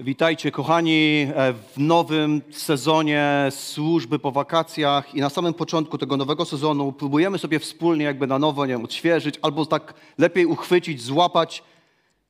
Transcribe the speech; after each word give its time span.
Witajcie, 0.00 0.50
kochani, 0.50 1.26
e, 1.34 1.52
w 1.52 1.78
nowym 1.78 2.42
sezonie 2.50 3.48
służby 3.50 4.18
po 4.18 4.32
wakacjach 4.32 5.14
i 5.14 5.20
na 5.20 5.30
samym 5.30 5.54
początku 5.54 5.98
tego 5.98 6.16
nowego 6.16 6.44
sezonu 6.44 6.92
próbujemy 6.92 7.38
sobie 7.38 7.58
wspólnie 7.58 8.04
jakby 8.04 8.26
na 8.26 8.38
nowo 8.38 8.66
nie 8.66 8.72
wiem, 8.72 8.84
odświeżyć 8.84 9.34
albo 9.42 9.66
tak 9.66 9.94
lepiej 10.18 10.46
uchwycić, 10.46 11.02
złapać 11.02 11.62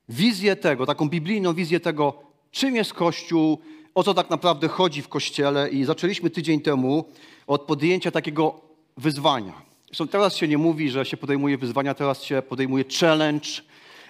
wizję 0.09 0.55
tego, 0.55 0.85
taką 0.85 1.09
biblijną 1.09 1.53
wizję 1.53 1.79
tego, 1.79 2.13
czym 2.51 2.75
jest 2.75 2.93
Kościół, 2.93 3.59
o 3.95 4.03
co 4.03 4.13
tak 4.13 4.29
naprawdę 4.29 4.67
chodzi 4.67 5.01
w 5.01 5.07
Kościele 5.07 5.69
i 5.69 5.85
zaczęliśmy 5.85 6.29
tydzień 6.29 6.61
temu 6.61 7.05
od 7.47 7.61
podjęcia 7.61 8.11
takiego 8.11 8.61
wyzwania. 8.97 9.53
Zresztą 9.87 10.07
teraz 10.07 10.35
się 10.35 10.47
nie 10.47 10.57
mówi, 10.57 10.89
że 10.89 11.05
się 11.05 11.17
podejmuje 11.17 11.57
wyzwania, 11.57 11.93
teraz 11.93 12.23
się 12.23 12.41
podejmuje 12.41 12.83
challenge, 12.99 13.49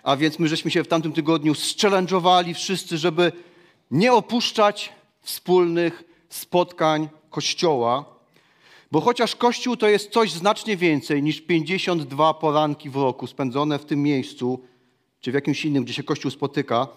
a 0.04 0.18
więc 0.18 0.39
my 0.39 0.48
żeśmy 0.48 0.71
się 0.71 0.84
w 0.84 0.88
tamtym 0.88 1.14
tygodniu 1.14 1.54
zchallenge'owali 1.54 2.54
wszyscy, 2.54 2.98
żeby 2.98 3.32
nie 3.92 4.14
opuszczać 4.14 4.94
wspólnych 5.21 6.04
spotkań 6.29 7.10
Kościoła, 7.29 8.06
bo 8.92 9.02
chociaż 9.02 9.36
Kościół 9.36 9.78
to 9.78 9.88
jest 9.88 10.12
coś 10.12 10.32
znacznie 10.32 10.78
więcej 10.78 11.24
niż 11.24 11.42
52 11.42 12.34
poranki 12.34 12.89
w 12.89 12.96
roku 12.96 13.28
spędzone 13.28 13.79
w 13.79 13.86
tym 13.86 14.04
miejscu, 14.04 14.60
czy 15.21 15.32
w 15.32 15.34
jakimś 15.34 15.65
innym, 15.65 15.84
gdzie 15.84 15.93
się 15.93 16.04
Kościół 16.04 16.32
spotyka, 16.32 16.88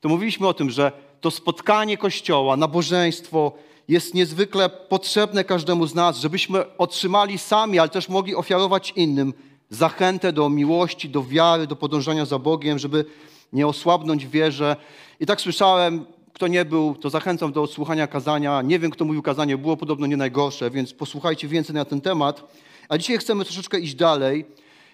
to 0.00 0.08
mówiliśmy 0.08 0.48
o 0.48 0.54
tym, 0.54 0.70
że 0.70 0.92
to 1.20 1.30
spotkanie 1.30 1.96
Kościoła, 1.96 2.56
nabożeństwo 2.56 3.52
jest 3.88 4.14
niezwykle 4.14 4.68
potrzebne 4.68 5.44
każdemu 5.44 5.86
z 5.86 5.94
nas, 5.94 6.18
żebyśmy 6.18 6.76
otrzymali 6.76 7.38
sami, 7.38 7.78
ale 7.78 7.88
też 7.88 8.08
mogli 8.08 8.34
ofiarować 8.34 8.92
innym 8.96 9.34
zachętę 9.70 10.32
do 10.32 10.48
miłości, 10.48 11.08
do 11.08 11.24
wiary, 11.24 11.66
do 11.66 11.76
podążania 11.76 12.24
za 12.24 12.38
Bogiem, 12.38 12.78
żeby 12.78 13.04
nie 13.52 13.66
osłabnąć 13.66 14.26
wierze. 14.26 14.76
I 15.20 15.26
tak 15.26 15.40
słyszałem, 15.40 16.06
kto 16.34 16.46
nie 16.46 16.64
był, 16.64 16.94
to 16.94 17.10
zachęcam 17.10 17.52
do 17.52 17.66
słuchania 17.66 18.06
kazania. 18.06 18.62
Nie 18.62 18.78
wiem, 18.78 18.90
kto 18.90 19.04
mówił 19.04 19.22
kazanie, 19.22 19.58
było 19.58 19.76
podobno 19.76 20.06
nie 20.06 20.16
najgorsze, 20.16 20.70
więc 20.70 20.92
posłuchajcie 20.92 21.48
więcej 21.48 21.74
na 21.74 21.84
ten 21.84 22.00
temat. 22.00 22.52
A 22.88 22.98
dzisiaj 22.98 23.18
chcemy 23.18 23.44
troszeczkę 23.44 23.80
iść 23.80 23.94
dalej. 23.94 24.44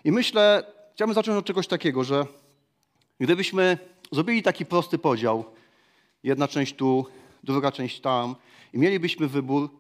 I 0.04 0.12
myślę, 0.12 0.64
chciałbym 0.94 1.14
zacząć 1.14 1.38
od 1.38 1.44
czegoś 1.44 1.66
takiego, 1.66 2.04
że 2.04 2.26
gdybyśmy 3.20 3.78
zrobili 4.12 4.42
taki 4.42 4.66
prosty 4.66 4.98
podział, 4.98 5.44
jedna 6.22 6.48
część 6.48 6.74
tu, 6.74 7.06
druga 7.44 7.72
część 7.72 8.00
tam, 8.00 8.36
i 8.72 8.78
mielibyśmy 8.78 9.28
wybór, 9.28 9.70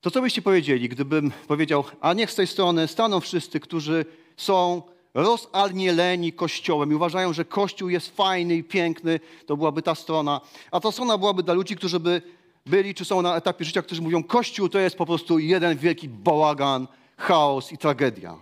to 0.00 0.10
co 0.10 0.20
byście 0.20 0.42
powiedzieli, 0.42 0.88
gdybym 0.88 1.32
powiedział, 1.48 1.84
a 2.00 2.12
niech 2.12 2.30
z 2.30 2.34
tej 2.34 2.46
strony 2.46 2.88
staną 2.88 3.20
wszyscy, 3.20 3.60
którzy 3.60 4.04
są 4.36 4.82
rozalnieleni 5.14 6.32
Kościołem 6.32 6.92
i 6.92 6.94
uważają, 6.94 7.32
że 7.32 7.44
Kościół 7.44 7.88
jest 7.88 8.16
fajny 8.16 8.54
i 8.54 8.64
piękny, 8.64 9.20
to 9.46 9.56
byłaby 9.56 9.82
ta 9.82 9.94
strona. 9.94 10.40
A 10.70 10.80
ta 10.80 10.92
strona 10.92 11.18
byłaby 11.18 11.42
dla 11.42 11.54
ludzi, 11.54 11.76
którzy 11.76 12.00
by 12.00 12.22
byli 12.66 12.94
czy 12.94 13.04
są 13.04 13.22
na 13.22 13.36
etapie 13.36 13.64
życia, 13.64 13.82
którzy 13.82 14.02
mówią, 14.02 14.22
Kościół 14.22 14.68
to 14.68 14.78
jest 14.78 14.96
po 14.96 15.06
prostu 15.06 15.38
jeden 15.38 15.78
wielki 15.78 16.08
bałagan, 16.08 16.86
chaos 17.16 17.72
i 17.72 17.78
tragedia. 17.78 18.36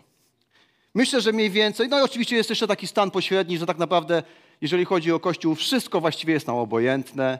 Myślę, 0.94 1.20
że 1.20 1.32
mniej 1.32 1.50
więcej, 1.50 1.88
no 1.88 1.98
i 1.98 2.02
oczywiście 2.02 2.36
jest 2.36 2.50
jeszcze 2.50 2.66
taki 2.66 2.86
stan 2.86 3.10
pośredni, 3.10 3.58
że 3.58 3.66
tak 3.66 3.78
naprawdę, 3.78 4.22
jeżeli 4.60 4.84
chodzi 4.84 5.12
o 5.12 5.20
Kościół, 5.20 5.54
wszystko 5.54 6.00
właściwie 6.00 6.34
jest 6.34 6.46
nam 6.46 6.56
obojętne, 6.56 7.38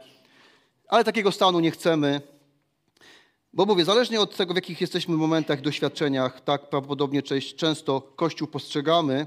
ale 0.89 1.05
takiego 1.05 1.33
stanu 1.33 1.61
nie 1.61 1.71
chcemy. 1.71 2.21
Bo 3.53 3.67
mówię, 3.67 3.85
zależnie 3.85 4.21
od 4.21 4.37
tego, 4.37 4.53
w 4.53 4.57
jakich 4.57 4.81
jesteśmy 4.81 5.17
momentach, 5.17 5.61
doświadczeniach, 5.61 6.41
tak 6.41 6.71
prawdopodobnie 6.71 7.23
często 7.57 8.01
Kościół 8.01 8.49
postrzegamy, 8.49 9.27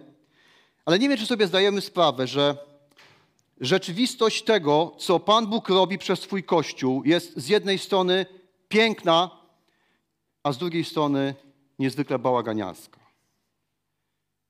ale 0.85 0.99
nie 0.99 1.09
wiem, 1.09 1.17
czy 1.17 1.25
sobie 1.25 1.47
zdajemy 1.47 1.81
sprawę, 1.81 2.27
że 2.27 2.57
rzeczywistość 3.61 4.43
tego, 4.43 4.95
co 4.97 5.19
Pan 5.19 5.47
Bóg 5.47 5.69
robi 5.69 5.97
przez 5.97 6.19
swój 6.19 6.43
Kościół, 6.43 7.03
jest 7.05 7.37
z 7.37 7.47
jednej 7.47 7.79
strony 7.79 8.25
piękna, 8.67 9.31
a 10.43 10.51
z 10.51 10.57
drugiej 10.57 10.85
strony 10.85 11.35
niezwykle 11.79 12.19
bałaganiarska. 12.19 12.99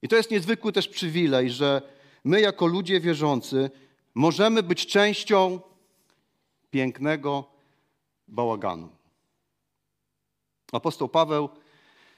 I 0.01 0.07
to 0.07 0.15
jest 0.15 0.31
niezwykły 0.31 0.71
też 0.71 0.87
przywilej, 0.87 1.49
że 1.49 1.81
my 2.23 2.41
jako 2.41 2.65
ludzie 2.65 2.99
wierzący 2.99 3.71
możemy 4.15 4.63
być 4.63 4.87
częścią 4.87 5.59
pięknego 6.71 7.43
bałaganu. 8.27 9.02
Apostoł 10.75 11.09
Paweł 11.09 11.49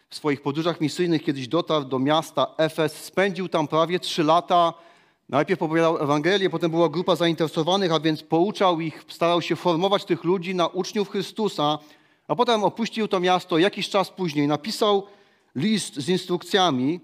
w 0.09 0.15
swoich 0.15 0.41
podróżach 0.41 0.81
misyjnych 0.81 1.23
kiedyś 1.23 1.47
dotarł 1.47 1.85
do 1.85 1.99
miasta 1.99 2.47
Efes, 2.57 3.03
spędził 3.03 3.49
tam 3.49 3.67
prawie 3.67 3.99
trzy 3.99 4.23
lata. 4.23 4.73
Najpierw 5.29 5.61
opowiadał 5.61 5.97
Ewangelię, 5.97 6.49
potem 6.49 6.71
była 6.71 6.89
grupa 6.89 7.15
zainteresowanych, 7.15 7.91
a 7.91 7.99
więc 7.99 8.23
pouczał 8.23 8.79
ich, 8.79 9.05
starał 9.07 9.41
się 9.41 9.55
formować 9.55 10.05
tych 10.05 10.23
ludzi 10.23 10.55
na 10.55 10.67
uczniów 10.67 11.09
Chrystusa, 11.09 11.79
a 12.27 12.35
potem 12.35 12.63
opuścił 12.63 13.07
to 13.07 13.19
miasto. 13.19 13.57
Jakiś 13.57 13.89
czas 13.89 14.09
później 14.09 14.47
napisał 14.47 15.07
list 15.55 15.95
z 15.95 16.09
instrukcjami. 16.09 16.99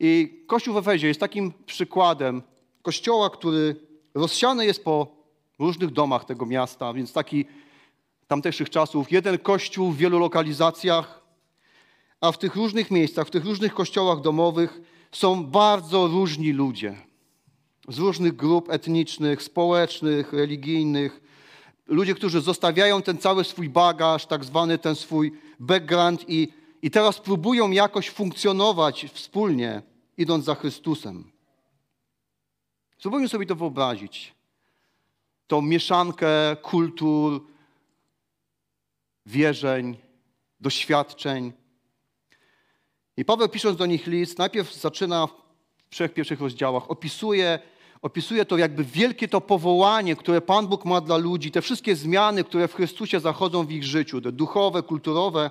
I 0.00 0.42
Kościół 0.46 0.74
w 0.74 0.76
Efezie 0.76 1.08
jest 1.08 1.20
takim 1.20 1.52
przykładem 1.66 2.42
kościoła, 2.82 3.30
który 3.30 3.76
rozsiany 4.14 4.66
jest 4.66 4.84
po 4.84 5.06
różnych 5.58 5.90
domach 5.90 6.24
tego 6.24 6.46
miasta, 6.46 6.92
więc 6.92 7.12
taki 7.12 7.44
tamtejszych 8.28 8.70
czasów, 8.70 9.12
jeden 9.12 9.38
kościół 9.38 9.90
w 9.90 9.96
wielu 9.96 10.18
lokalizacjach, 10.18 11.22
a 12.20 12.32
w 12.32 12.38
tych 12.38 12.56
różnych 12.56 12.90
miejscach, 12.90 13.26
w 13.26 13.30
tych 13.30 13.44
różnych 13.44 13.74
kościołach 13.74 14.20
domowych 14.20 14.80
są 15.12 15.44
bardzo 15.44 16.06
różni 16.06 16.52
ludzie 16.52 17.08
z 17.88 17.98
różnych 17.98 18.36
grup 18.36 18.70
etnicznych, 18.70 19.42
społecznych, 19.42 20.32
religijnych. 20.32 21.20
Ludzie, 21.86 22.14
którzy 22.14 22.40
zostawiają 22.40 23.02
ten 23.02 23.18
cały 23.18 23.44
swój 23.44 23.68
bagaż, 23.68 24.26
tak 24.26 24.44
zwany 24.44 24.78
ten 24.78 24.94
swój 24.94 25.32
background 25.60 26.24
i, 26.28 26.48
i 26.82 26.90
teraz 26.90 27.20
próbują 27.20 27.70
jakoś 27.70 28.10
funkcjonować 28.10 29.06
wspólnie, 29.12 29.82
idąc 30.16 30.44
za 30.44 30.54
Chrystusem. 30.54 31.30
Spróbujmy 32.98 33.28
sobie 33.28 33.46
to 33.46 33.54
wyobrazić. 33.54 34.34
Tą 35.46 35.62
mieszankę 35.62 36.56
kultur, 36.62 37.46
wierzeń, 39.28 39.96
doświadczeń. 40.60 41.52
I 43.16 43.24
Paweł 43.24 43.48
pisząc 43.48 43.76
do 43.76 43.86
nich 43.86 44.06
list, 44.06 44.38
najpierw 44.38 44.74
zaczyna 44.74 45.26
w 45.26 45.90
trzech 45.90 46.14
pierwszych 46.14 46.40
rozdziałach, 46.40 46.90
opisuje, 46.90 47.58
opisuje 48.02 48.44
to 48.44 48.56
jakby 48.56 48.84
wielkie 48.84 49.28
to 49.28 49.40
powołanie, 49.40 50.16
które 50.16 50.40
Pan 50.40 50.66
Bóg 50.66 50.84
ma 50.84 51.00
dla 51.00 51.16
ludzi, 51.16 51.50
te 51.50 51.62
wszystkie 51.62 51.96
zmiany, 51.96 52.44
które 52.44 52.68
w 52.68 52.74
Chrystusie 52.74 53.20
zachodzą 53.20 53.66
w 53.66 53.72
ich 53.72 53.84
życiu, 53.84 54.20
te 54.20 54.32
duchowe, 54.32 54.82
kulturowe, 54.82 55.50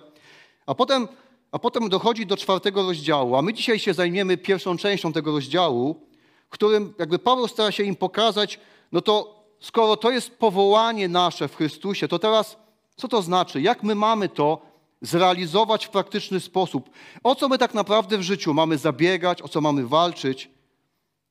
a 0.65 0.75
potem, 0.75 1.07
a 1.51 1.59
potem 1.59 1.89
dochodzi 1.89 2.25
do 2.25 2.37
czwartego 2.37 2.83
rozdziału, 2.83 3.35
a 3.35 3.41
my 3.41 3.53
dzisiaj 3.53 3.79
się 3.79 3.93
zajmiemy 3.93 4.37
pierwszą 4.37 4.77
częścią 4.77 5.13
tego 5.13 5.31
rozdziału, 5.31 6.07
którym 6.49 6.93
jakby 6.99 7.19
Paweł 7.19 7.47
stara 7.47 7.71
się 7.71 7.83
im 7.83 7.95
pokazać, 7.95 8.59
no 8.91 9.01
to 9.01 9.43
skoro 9.59 9.97
to 9.97 10.11
jest 10.11 10.37
powołanie 10.37 11.07
nasze 11.07 11.47
w 11.47 11.55
Chrystusie, 11.55 12.07
to 12.07 12.19
teraz 12.19 12.66
co 12.97 13.07
to 13.07 13.21
znaczy? 13.21 13.61
Jak 13.61 13.83
my 13.83 13.95
mamy 13.95 14.29
to 14.29 14.61
zrealizować 15.01 15.85
w 15.85 15.89
praktyczny 15.89 16.39
sposób? 16.39 16.89
O 17.23 17.35
co 17.35 17.49
my 17.49 17.57
tak 17.57 17.73
naprawdę 17.73 18.17
w 18.17 18.21
życiu 18.21 18.53
mamy 18.53 18.77
zabiegać, 18.77 19.41
o 19.41 19.47
co 19.47 19.61
mamy 19.61 19.87
walczyć? 19.87 20.49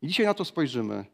I 0.02 0.08
dzisiaj 0.08 0.26
na 0.26 0.34
to 0.34 0.44
spojrzymy. 0.44 1.04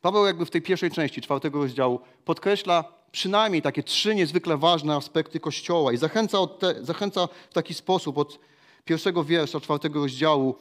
Paweł 0.00 0.26
jakby 0.26 0.46
w 0.46 0.50
tej 0.50 0.62
pierwszej 0.62 0.90
części 0.90 1.20
czwartego 1.20 1.58
rozdziału 1.58 2.00
podkreśla 2.24 2.84
przynajmniej 3.12 3.62
takie 3.62 3.82
trzy 3.82 4.14
niezwykle 4.14 4.56
ważne 4.56 4.94
aspekty 4.94 5.40
Kościoła 5.40 5.92
i 5.92 5.96
zachęca, 5.96 6.46
te, 6.46 6.84
zachęca 6.84 7.28
w 7.50 7.54
taki 7.54 7.74
sposób 7.74 8.18
od 8.18 8.38
pierwszego 8.84 9.24
wiersza 9.24 9.60
czwartego 9.60 10.00
rozdziału. 10.00 10.54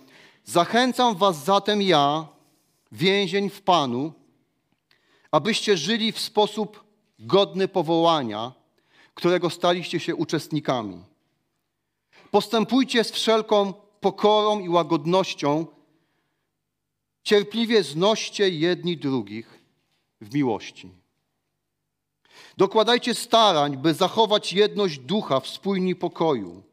Zachęcam 0.44 1.16
was 1.16 1.44
zatem 1.44 1.82
ja, 1.82 2.28
więzień 2.92 3.50
w 3.50 3.62
Panu, 3.62 4.14
abyście 5.32 5.78
żyli 5.78 6.12
w 6.12 6.20
sposób 6.20 6.83
godny 7.26 7.68
powołania, 7.68 8.52
którego 9.14 9.50
staliście 9.50 10.00
się 10.00 10.16
uczestnikami. 10.16 11.04
Postępujcie 12.32 13.04
z 13.04 13.12
wszelką 13.12 13.74
pokorą 14.00 14.60
i 14.60 14.70
łagodnością, 14.70 15.66
cierpliwie 17.24 17.84
znoście 17.84 18.50
jedni 18.50 18.98
drugich 18.98 19.60
w 20.22 20.36
miłości. 20.36 20.92
Dokładajcie 22.58 23.14
starań, 23.16 23.78
by 23.78 23.94
zachować 23.94 24.54
jedność 24.54 25.00
ducha 25.00 25.40
w 25.40 25.48
spójni 25.48 25.96
pokoju. 25.96 26.64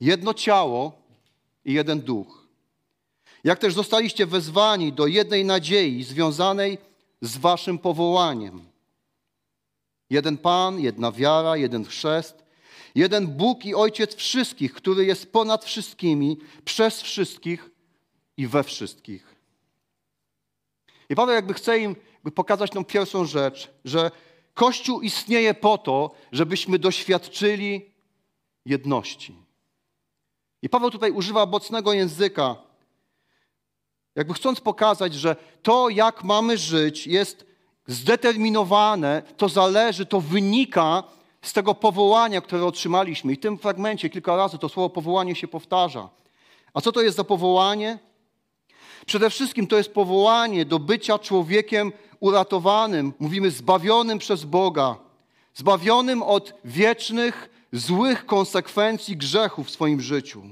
Jedno 0.00 0.34
ciało 0.34 0.92
i 1.64 1.72
jeden 1.72 2.00
duch. 2.00 2.46
Jak 3.44 3.58
też 3.58 3.74
zostaliście 3.74 4.26
wezwani 4.26 4.92
do 4.92 5.06
jednej 5.06 5.44
nadziei 5.44 6.02
związanej 6.02 6.78
z 7.20 7.36
waszym 7.36 7.78
powołaniem. 7.78 8.69
Jeden 10.10 10.38
Pan, 10.38 10.80
jedna 10.80 11.12
wiara, 11.12 11.56
jeden 11.56 11.84
chrzest, 11.84 12.44
jeden 12.94 13.26
Bóg 13.26 13.64
i 13.64 13.74
Ojciec 13.74 14.14
wszystkich, 14.14 14.72
który 14.72 15.04
jest 15.04 15.32
ponad 15.32 15.64
wszystkimi, 15.64 16.38
przez 16.64 17.02
wszystkich 17.02 17.70
i 18.36 18.46
we 18.46 18.64
wszystkich. 18.64 19.34
I 21.08 21.14
Paweł 21.14 21.34
jakby 21.34 21.54
chce 21.54 21.78
im 21.78 21.96
pokazać 22.34 22.70
tą 22.70 22.84
pierwszą 22.84 23.24
rzecz, 23.24 23.70
że 23.84 24.10
Kościół 24.54 25.00
istnieje 25.00 25.54
po 25.54 25.78
to, 25.78 26.10
żebyśmy 26.32 26.78
doświadczyli 26.78 27.90
jedności. 28.64 29.34
I 30.62 30.68
Paweł 30.68 30.90
tutaj 30.90 31.10
używa 31.10 31.46
mocnego 31.46 31.92
języka, 31.92 32.56
jakby 34.14 34.34
chcąc 34.34 34.60
pokazać, 34.60 35.14
że 35.14 35.36
to, 35.62 35.88
jak 35.88 36.24
mamy 36.24 36.58
żyć, 36.58 37.06
jest 37.06 37.49
zdeterminowane, 37.90 39.22
to 39.36 39.48
zależy, 39.48 40.06
to 40.06 40.20
wynika 40.20 41.02
z 41.42 41.52
tego 41.52 41.74
powołania, 41.74 42.40
które 42.40 42.64
otrzymaliśmy. 42.64 43.32
I 43.32 43.36
w 43.36 43.40
tym 43.40 43.58
fragmencie 43.58 44.10
kilka 44.10 44.36
razy 44.36 44.58
to 44.58 44.68
słowo 44.68 44.90
powołanie 44.90 45.34
się 45.34 45.48
powtarza. 45.48 46.08
A 46.74 46.80
co 46.80 46.92
to 46.92 47.02
jest 47.02 47.16
za 47.16 47.24
powołanie? 47.24 47.98
Przede 49.06 49.30
wszystkim 49.30 49.66
to 49.66 49.76
jest 49.76 49.94
powołanie 49.94 50.64
do 50.64 50.78
bycia 50.78 51.18
człowiekiem 51.18 51.92
uratowanym, 52.20 53.12
mówimy 53.18 53.50
zbawionym 53.50 54.18
przez 54.18 54.44
Boga, 54.44 54.96
zbawionym 55.54 56.22
od 56.22 56.54
wiecznych, 56.64 57.50
złych 57.72 58.26
konsekwencji 58.26 59.16
grzechu 59.16 59.64
w 59.64 59.70
swoim 59.70 60.00
życiu. 60.00 60.42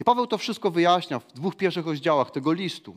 I 0.00 0.04
Paweł 0.04 0.26
to 0.26 0.38
wszystko 0.38 0.70
wyjaśnia 0.70 1.18
w 1.18 1.32
dwóch 1.32 1.56
pierwszych 1.56 1.86
rozdziałach 1.86 2.30
tego 2.30 2.52
listu. 2.52 2.94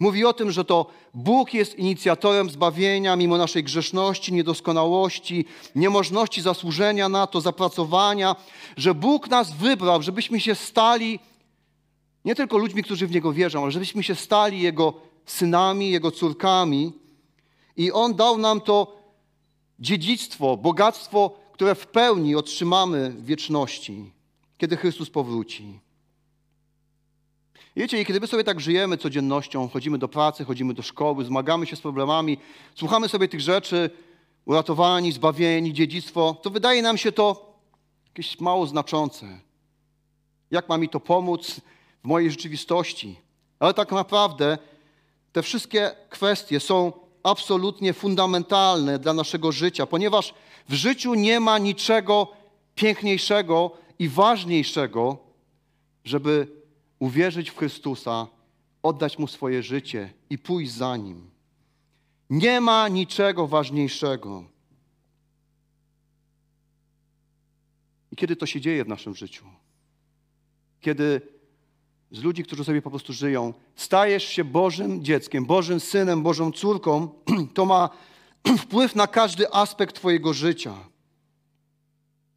Mówi 0.00 0.24
o 0.24 0.32
tym, 0.32 0.50
że 0.50 0.64
to 0.64 0.86
Bóg 1.14 1.54
jest 1.54 1.78
inicjatorem 1.78 2.50
zbawienia 2.50 3.16
mimo 3.16 3.38
naszej 3.38 3.64
grzeszności, 3.64 4.32
niedoskonałości, 4.32 5.44
niemożności 5.74 6.42
zasłużenia 6.42 7.08
na 7.08 7.26
to, 7.26 7.40
zapracowania, 7.40 8.36
że 8.76 8.94
Bóg 8.94 9.28
nas 9.28 9.52
wybrał, 9.52 10.02
żebyśmy 10.02 10.40
się 10.40 10.54
stali 10.54 11.18
nie 12.24 12.34
tylko 12.34 12.58
ludźmi, 12.58 12.82
którzy 12.82 13.06
w 13.06 13.10
Niego 13.10 13.32
wierzą, 13.32 13.62
ale 13.62 13.72
żebyśmy 13.72 14.02
się 14.02 14.14
stali 14.14 14.60
Jego 14.60 14.94
synami, 15.26 15.90
Jego 15.90 16.10
córkami. 16.10 16.92
I 17.76 17.92
On 17.92 18.14
dał 18.14 18.38
nam 18.38 18.60
to 18.60 18.96
dziedzictwo, 19.78 20.56
bogactwo, 20.56 21.38
które 21.52 21.74
w 21.74 21.86
pełni 21.86 22.34
otrzymamy 22.34 23.10
w 23.10 23.24
wieczności, 23.24 24.12
kiedy 24.58 24.76
Chrystus 24.76 25.10
powróci. 25.10 25.80
Wiecie, 27.76 28.00
i 28.00 28.06
kiedy 28.06 28.20
my 28.20 28.26
sobie 28.26 28.44
tak 28.44 28.60
żyjemy 28.60 28.98
codziennością, 28.98 29.68
chodzimy 29.68 29.98
do 29.98 30.08
pracy, 30.08 30.44
chodzimy 30.44 30.74
do 30.74 30.82
szkoły, 30.82 31.24
zmagamy 31.24 31.66
się 31.66 31.76
z 31.76 31.80
problemami, 31.80 32.38
słuchamy 32.74 33.08
sobie 33.08 33.28
tych 33.28 33.40
rzeczy, 33.40 33.90
uratowani, 34.44 35.12
zbawieni, 35.12 35.72
dziedzictwo, 35.72 36.36
to 36.42 36.50
wydaje 36.50 36.82
nam 36.82 36.98
się 36.98 37.12
to 37.12 37.54
jakieś 38.06 38.40
mało 38.40 38.66
znaczące. 38.66 39.40
Jak 40.50 40.68
ma 40.68 40.78
mi 40.78 40.88
to 40.88 41.00
pomóc 41.00 41.60
w 42.04 42.06
mojej 42.06 42.30
rzeczywistości? 42.30 43.16
Ale 43.58 43.74
tak 43.74 43.92
naprawdę 43.92 44.58
te 45.32 45.42
wszystkie 45.42 45.90
kwestie 46.10 46.60
są 46.60 46.92
absolutnie 47.22 47.92
fundamentalne 47.92 48.98
dla 48.98 49.12
naszego 49.12 49.52
życia, 49.52 49.86
ponieważ 49.86 50.34
w 50.68 50.74
życiu 50.74 51.14
nie 51.14 51.40
ma 51.40 51.58
niczego 51.58 52.28
piękniejszego 52.74 53.70
i 53.98 54.08
ważniejszego, 54.08 55.16
żeby 56.04 56.61
uwierzyć 57.02 57.50
w 57.50 57.56
Chrystusa, 57.56 58.26
oddać 58.82 59.18
Mu 59.18 59.26
swoje 59.26 59.62
życie 59.62 60.12
i 60.30 60.38
pójść 60.38 60.72
za 60.72 60.96
Nim. 60.96 61.30
Nie 62.30 62.60
ma 62.60 62.88
niczego 62.88 63.46
ważniejszego. 63.46 64.44
I 68.12 68.16
kiedy 68.16 68.36
to 68.36 68.46
się 68.46 68.60
dzieje 68.60 68.84
w 68.84 68.88
naszym 68.88 69.14
życiu? 69.14 69.44
Kiedy 70.80 71.20
z 72.10 72.22
ludzi, 72.22 72.44
którzy 72.44 72.64
sobie 72.64 72.82
po 72.82 72.90
prostu 72.90 73.12
żyją, 73.12 73.54
stajesz 73.76 74.24
się 74.24 74.44
Bożym 74.44 75.04
dzieckiem, 75.04 75.46
Bożym 75.46 75.80
synem, 75.80 76.22
Bożą 76.22 76.52
córką, 76.52 77.08
to 77.54 77.66
ma 77.66 77.90
wpływ 78.62 78.94
na 78.94 79.06
każdy 79.06 79.52
aspekt 79.52 79.96
Twojego 79.96 80.34
życia. 80.34 80.74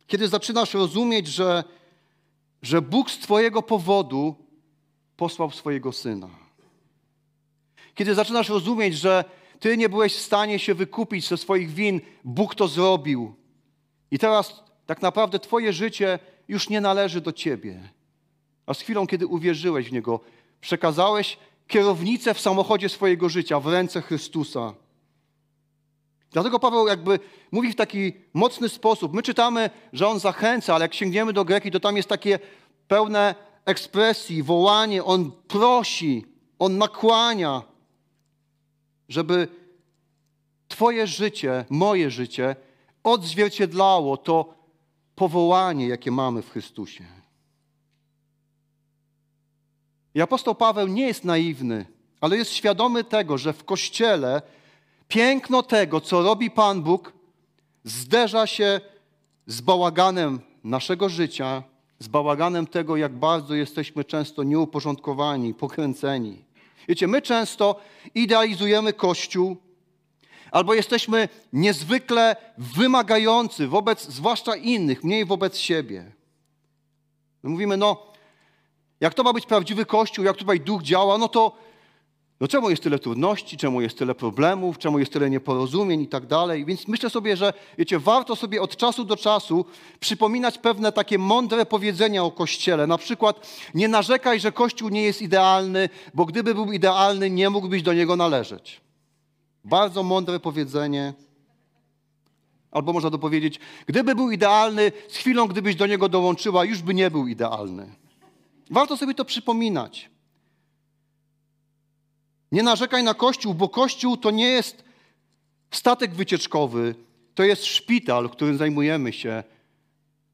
Kiedy 0.08 0.28
zaczynasz 0.28 0.74
rozumieć, 0.74 1.28
że, 1.28 1.64
że 2.62 2.82
Bóg 2.82 3.12
z 3.12 3.20
Twojego 3.20 3.62
powodu 3.62 4.45
posłał 5.18 5.52
swojego 5.52 5.92
syna. 5.92 6.30
Kiedy 7.96 8.16
zaczynasz 8.16 8.50
rozumieć, 8.50 8.96
że 8.96 9.24
ty 9.60 9.78
nie 9.78 9.90
byłeś 9.90 10.16
w 10.16 10.22
stanie 10.22 10.60
się 10.60 10.74
wykupić 10.74 11.28
ze 11.28 11.38
swoich 11.38 11.72
win, 11.72 12.02
Bóg 12.24 12.56
to 12.56 12.68
zrobił. 12.68 13.36
I 14.12 14.20
teraz 14.20 14.64
tak 14.86 15.02
naprawdę 15.02 15.40
twoje 15.40 15.74
życie 15.74 16.20
już 16.48 16.70
nie 16.70 16.82
należy 16.82 17.22
do 17.22 17.32
ciebie. 17.32 17.90
A 18.66 18.74
z 18.74 18.82
chwilą, 18.82 19.08
kiedy 19.08 19.28
uwierzyłeś 19.28 19.90
w 19.90 19.92
Niego, 19.92 20.20
przekazałeś 20.62 21.38
kierownicę 21.68 22.34
w 22.34 22.40
samochodzie 22.40 22.90
swojego 22.90 23.30
życia 23.30 23.60
w 23.60 23.68
ręce 23.68 24.02
Chrystusa. 24.02 24.74
Dlatego 26.32 26.60
Paweł 26.60 26.88
jakby 26.88 27.20
mówi 27.52 27.72
w 27.72 27.76
taki 27.76 28.14
mocny 28.34 28.70
sposób. 28.70 29.14
My 29.14 29.24
czytamy, 29.24 29.70
że 29.94 30.08
on 30.08 30.20
zachęca, 30.20 30.76
ale 30.76 30.86
jak 30.86 30.94
sięgniemy 30.94 31.34
do 31.34 31.46
Greki, 31.46 31.72
to 31.72 31.80
tam 31.80 31.98
jest 31.98 32.10
takie 32.10 32.40
pełne 32.88 33.36
ekspresji, 33.66 34.44
wołanie, 34.44 35.04
on 35.04 35.32
prosi, 35.48 36.26
on 36.60 36.78
nakłania, 36.78 37.62
żeby 39.10 39.48
Twoje 40.68 41.08
życie, 41.08 41.66
moje 41.70 42.12
życie 42.12 42.56
odzwierciedlało 43.04 44.18
to 44.18 44.54
powołanie, 45.16 45.88
jakie 45.88 46.12
mamy 46.12 46.42
w 46.42 46.52
Chrystusie. 46.52 47.06
I 50.16 50.22
apostoł 50.22 50.56
Paweł 50.56 50.88
nie 50.88 51.08
jest 51.08 51.24
naiwny, 51.24 51.86
ale 52.22 52.38
jest 52.38 52.54
świadomy 52.54 53.04
tego, 53.04 53.38
że 53.38 53.54
w 53.54 53.64
Kościele 53.64 54.42
piękno 55.08 55.64
tego, 55.64 56.02
co 56.02 56.22
robi 56.22 56.52
Pan 56.52 56.82
Bóg, 56.82 57.14
zderza 57.84 58.48
się 58.48 58.82
z 59.48 59.62
bałaganem 59.62 60.40
naszego 60.64 61.10
życia, 61.10 61.64
z 62.00 62.08
bałaganem 62.08 62.68
tego, 62.68 62.98
jak 62.98 63.14
bardzo 63.14 63.56
jesteśmy 63.56 64.04
często 64.04 64.44
nieuporządkowani, 64.44 65.54
pokręceni. 65.54 66.46
Wiecie, 66.88 67.08
my 67.08 67.22
często 67.22 67.80
idealizujemy 68.16 68.94
Kościół, 68.94 69.58
albo 70.52 70.74
jesteśmy 70.74 71.30
niezwykle 71.54 72.36
wymagający 72.58 73.68
wobec 73.68 74.08
zwłaszcza 74.08 74.56
innych, 74.56 75.04
mniej 75.04 75.26
wobec 75.26 75.58
siebie. 75.58 76.12
My 77.44 77.50
mówimy, 77.50 77.78
no, 77.78 78.14
jak 79.00 79.14
to 79.14 79.24
ma 79.24 79.34
być 79.34 79.46
prawdziwy 79.46 79.86
Kościół, 79.86 80.26
jak 80.26 80.38
tutaj 80.38 80.60
duch 80.60 80.82
działa, 80.84 81.18
no 81.18 81.28
to 81.28 81.58
no 82.40 82.48
czemu 82.48 82.70
jest 82.70 82.84
tyle 82.84 83.00
trudności, 83.00 83.58
czemu 83.58 83.82
jest 83.82 83.98
tyle 83.98 84.16
problemów, 84.16 84.78
czemu 84.78 85.00
jest 85.00 85.14
tyle 85.14 85.30
nieporozumień 85.30 86.02
i 86.02 86.08
tak 86.08 86.26
dalej. 86.26 86.66
Więc 86.66 86.88
myślę 86.88 87.10
sobie, 87.10 87.38
że 87.38 87.54
wiecie, 87.78 88.00
warto 88.00 88.36
sobie 88.36 88.62
od 88.62 88.78
czasu 88.78 89.04
do 89.04 89.18
czasu 89.18 89.66
przypominać 90.00 90.58
pewne 90.58 90.92
takie 90.92 91.18
mądre 91.18 91.66
powiedzenia 91.66 92.24
o 92.24 92.32
Kościele. 92.32 92.88
Na 92.88 92.98
przykład 92.98 93.48
nie 93.74 93.88
narzekaj, 93.88 94.40
że 94.40 94.52
Kościół 94.52 94.90
nie 94.90 95.04
jest 95.04 95.22
idealny, 95.22 95.90
bo 96.14 96.26
gdyby 96.26 96.56
był 96.56 96.72
idealny, 96.72 97.30
nie 97.30 97.50
mógłbyś 97.50 97.82
do 97.82 97.94
niego 97.94 98.16
należeć. 98.16 98.82
Bardzo 99.64 100.04
mądre 100.04 100.40
powiedzenie. 100.40 101.14
Albo 102.72 102.94
można 102.94 103.12
to 103.12 103.20
powiedzieć, 103.20 103.60
gdyby 103.86 104.16
był 104.16 104.32
idealny, 104.32 104.92
z 105.08 105.16
chwilą, 105.18 105.48
gdybyś 105.48 105.76
do 105.76 105.88
niego 105.88 106.10
dołączyła, 106.10 106.66
już 106.66 106.82
by 106.82 106.94
nie 106.94 107.12
był 107.12 107.28
idealny. 107.28 107.90
Warto 108.72 108.98
sobie 108.98 109.14
to 109.14 109.26
przypominać. 109.26 110.15
Nie 112.56 112.64
narzekaj 112.64 113.04
na 113.04 113.14
Kościół, 113.14 113.54
bo 113.54 113.70
Kościół 113.70 114.18
to 114.18 114.32
nie 114.32 114.48
jest 114.48 114.84
statek 115.72 116.14
wycieczkowy, 116.14 116.96
to 117.34 117.44
jest 117.44 117.66
szpital, 117.66 118.30
którym 118.30 118.58
zajmujemy 118.58 119.14
się 119.14 119.44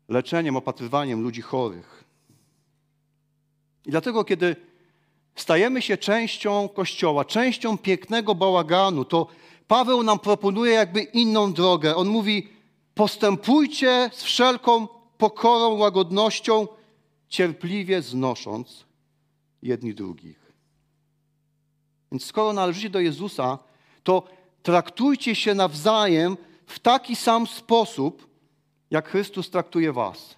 leczeniem, 0.09 0.55
opatrywaniem 0.55 1.21
ludzi 1.21 1.41
chorych. 1.41 2.03
I 3.85 3.91
dlatego, 3.91 4.23
kiedy 4.23 4.55
stajemy 5.35 5.81
się 5.81 5.97
częścią 5.97 6.69
Kościoła, 6.69 7.25
częścią 7.25 7.77
pięknego 7.77 8.35
bałaganu, 8.35 9.05
to 9.05 9.27
Paweł 9.67 10.03
nam 10.03 10.19
proponuje 10.19 10.73
jakby 10.73 11.01
inną 11.01 11.53
drogę. 11.53 11.95
On 11.95 12.07
mówi: 12.07 12.49
postępujcie 12.95 14.09
z 14.13 14.23
wszelką 14.23 14.87
pokorą, 15.17 15.77
łagodnością, 15.77 16.67
cierpliwie 17.29 18.01
znosząc 18.01 18.85
jedni 19.61 19.93
drugich. 19.93 20.40
Więc 22.11 22.25
skoro 22.25 22.53
należycie 22.53 22.89
do 22.89 22.99
Jezusa, 22.99 23.59
to 24.03 24.23
traktujcie 24.63 25.35
się 25.35 25.53
nawzajem 25.53 26.37
w 26.65 26.79
taki 26.79 27.15
sam 27.15 27.47
sposób, 27.47 28.27
jak 28.91 29.09
Chrystus 29.09 29.49
traktuje 29.49 29.93
was. 29.93 30.35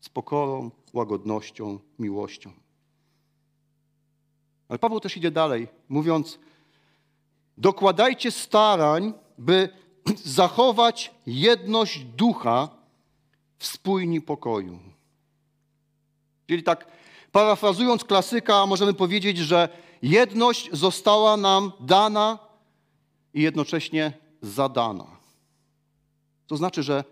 Z 0.00 0.08
pokorą, 0.08 0.70
łagodnością, 0.92 1.78
miłością. 1.98 2.52
Ale 4.68 4.78
Paweł 4.78 5.00
też 5.00 5.16
idzie 5.16 5.30
dalej, 5.30 5.68
mówiąc: 5.88 6.38
Dokładajcie 7.58 8.30
starań, 8.30 9.14
by 9.38 9.68
zachować 10.24 11.14
jedność 11.26 12.04
ducha 12.04 12.68
w 13.58 13.66
spójni 13.66 14.20
pokoju. 14.20 14.78
Czyli 16.46 16.62
tak, 16.62 16.86
parafrazując 17.32 18.04
klasyka, 18.04 18.66
możemy 18.66 18.94
powiedzieć, 18.94 19.38
że 19.38 19.68
jedność 20.02 20.68
została 20.72 21.36
nam 21.36 21.72
dana 21.80 22.38
i 23.34 23.42
jednocześnie 23.42 24.12
zadana. 24.42 25.06
To 26.46 26.56
znaczy, 26.56 26.82
że 26.82 27.04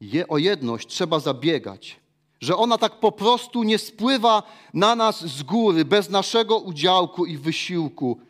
je, 0.00 0.28
o 0.28 0.38
jedność 0.38 0.88
trzeba 0.88 1.20
zabiegać, 1.20 2.00
że 2.40 2.56
ona 2.56 2.78
tak 2.78 3.00
po 3.00 3.12
prostu 3.12 3.62
nie 3.62 3.78
spływa 3.78 4.42
na 4.74 4.94
nas 4.94 5.26
z 5.26 5.42
góry 5.42 5.84
bez 5.84 6.10
naszego 6.10 6.58
udziałku 6.58 7.26
i 7.26 7.38
wysiłku 7.38 8.20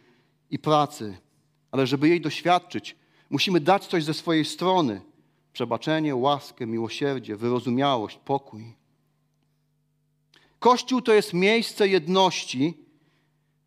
i 0.50 0.58
pracy, 0.58 1.18
ale 1.70 1.86
żeby 1.86 2.08
jej 2.08 2.20
doświadczyć, 2.20 2.96
musimy 3.30 3.60
dać 3.60 3.86
coś 3.86 4.04
ze 4.04 4.14
swojej 4.14 4.44
strony: 4.44 5.00
przebaczenie, 5.52 6.16
łaskę, 6.16 6.66
miłosierdzie, 6.66 7.36
wyrozumiałość, 7.36 8.18
pokój. 8.24 8.74
Kościół 10.58 11.00
to 11.00 11.12
jest 11.12 11.32
miejsce 11.32 11.88
jedności, 11.88 12.81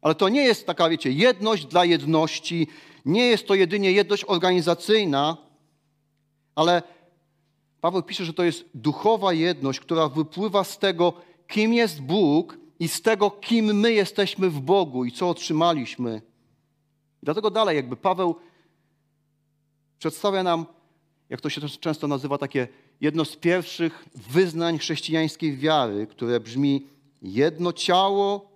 ale 0.06 0.16
to 0.16 0.30
nie 0.30 0.44
jest 0.44 0.68
taka, 0.68 0.90
wiecie, 0.90 1.12
jedność 1.12 1.66
dla 1.66 1.86
jedności, 1.86 2.68
nie 3.06 3.28
jest 3.28 3.48
to 3.48 3.56
jedynie 3.56 3.92
jedność 3.92 4.26
organizacyjna, 4.28 5.38
ale 6.56 6.84
Paweł 7.82 8.04
pisze, 8.04 8.26
że 8.26 8.34
to 8.34 8.44
jest 8.44 8.66
duchowa 8.74 9.34
jedność, 9.34 9.80
która 9.80 10.10
wypływa 10.10 10.64
z 10.64 10.80
tego, 10.80 11.14
kim 11.48 11.74
jest 11.74 12.02
Bóg 12.02 12.58
i 12.80 12.88
z 12.88 13.02
tego, 13.02 13.32
kim 13.32 13.80
my 13.80 13.94
jesteśmy 13.94 14.50
w 14.50 14.60
Bogu 14.60 15.06
i 15.06 15.12
co 15.12 15.30
otrzymaliśmy. 15.30 16.22
Dlatego 17.24 17.52
dalej, 17.52 17.76
jakby 17.76 17.98
Paweł 17.98 18.36
przedstawia 20.00 20.44
nam, 20.44 20.66
jak 21.30 21.42
to 21.42 21.50
się 21.50 21.62
często 21.80 22.08
nazywa, 22.08 22.38
takie 22.38 22.68
jedno 23.02 23.26
z 23.26 23.36
pierwszych 23.36 24.06
wyznań 24.16 24.78
chrześcijańskiej 24.78 25.58
wiary, 25.58 26.08
które 26.08 26.40
brzmi 26.40 26.88
jedno 27.22 27.74
ciało, 27.74 28.55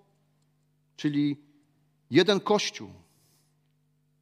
czyli 1.00 1.36
jeden 2.10 2.40
kościół. 2.40 2.90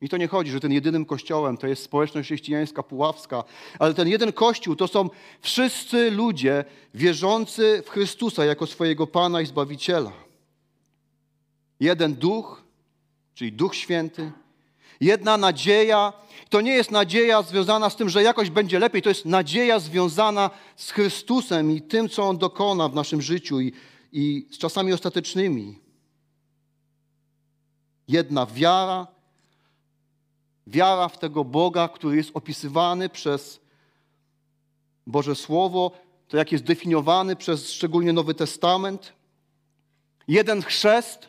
I 0.00 0.08
to 0.08 0.16
nie 0.16 0.28
chodzi, 0.28 0.50
że 0.50 0.60
ten 0.60 0.72
jedynym 0.72 1.04
kościołem 1.04 1.56
to 1.56 1.66
jest 1.66 1.82
społeczność 1.82 2.28
chrześcijańska 2.28 2.82
puławska, 2.82 3.44
ale 3.78 3.94
ten 3.94 4.08
jeden 4.08 4.32
kościół 4.32 4.76
to 4.76 4.88
są 4.88 5.10
wszyscy 5.40 6.10
ludzie 6.10 6.64
wierzący 6.94 7.82
w 7.86 7.90
Chrystusa 7.90 8.44
jako 8.44 8.66
swojego 8.66 9.06
Pana 9.06 9.40
i 9.40 9.46
Zbawiciela. 9.46 10.12
Jeden 11.80 12.14
duch, 12.14 12.62
czyli 13.34 13.52
Duch 13.52 13.74
Święty, 13.74 14.32
jedna 15.00 15.36
nadzieja. 15.36 16.12
To 16.48 16.60
nie 16.60 16.72
jest 16.72 16.90
nadzieja 16.90 17.42
związana 17.42 17.90
z 17.90 17.96
tym, 17.96 18.08
że 18.08 18.22
jakoś 18.22 18.50
będzie 18.50 18.78
lepiej, 18.78 19.02
to 19.02 19.08
jest 19.08 19.24
nadzieja 19.24 19.78
związana 19.78 20.50
z 20.76 20.90
Chrystusem 20.90 21.70
i 21.70 21.82
tym, 21.82 22.08
co 22.08 22.22
On 22.28 22.38
dokona 22.38 22.88
w 22.88 22.94
naszym 22.94 23.22
życiu 23.22 23.60
i, 23.60 23.72
i 24.12 24.46
z 24.50 24.58
czasami 24.58 24.92
ostatecznymi. 24.92 25.87
Jedna 28.08 28.46
wiara, 28.46 29.06
wiara 30.66 31.08
w 31.08 31.18
tego 31.18 31.44
Boga, 31.44 31.88
który 31.88 32.16
jest 32.16 32.30
opisywany 32.34 33.08
przez 33.08 33.60
Boże 35.06 35.34
Słowo, 35.34 35.92
to 36.28 36.36
jak 36.36 36.52
jest 36.52 36.64
definiowany 36.64 37.36
przez 37.36 37.72
szczególnie 37.72 38.12
Nowy 38.12 38.34
Testament. 38.34 39.12
Jeden 40.28 40.62
chrzest, 40.62 41.28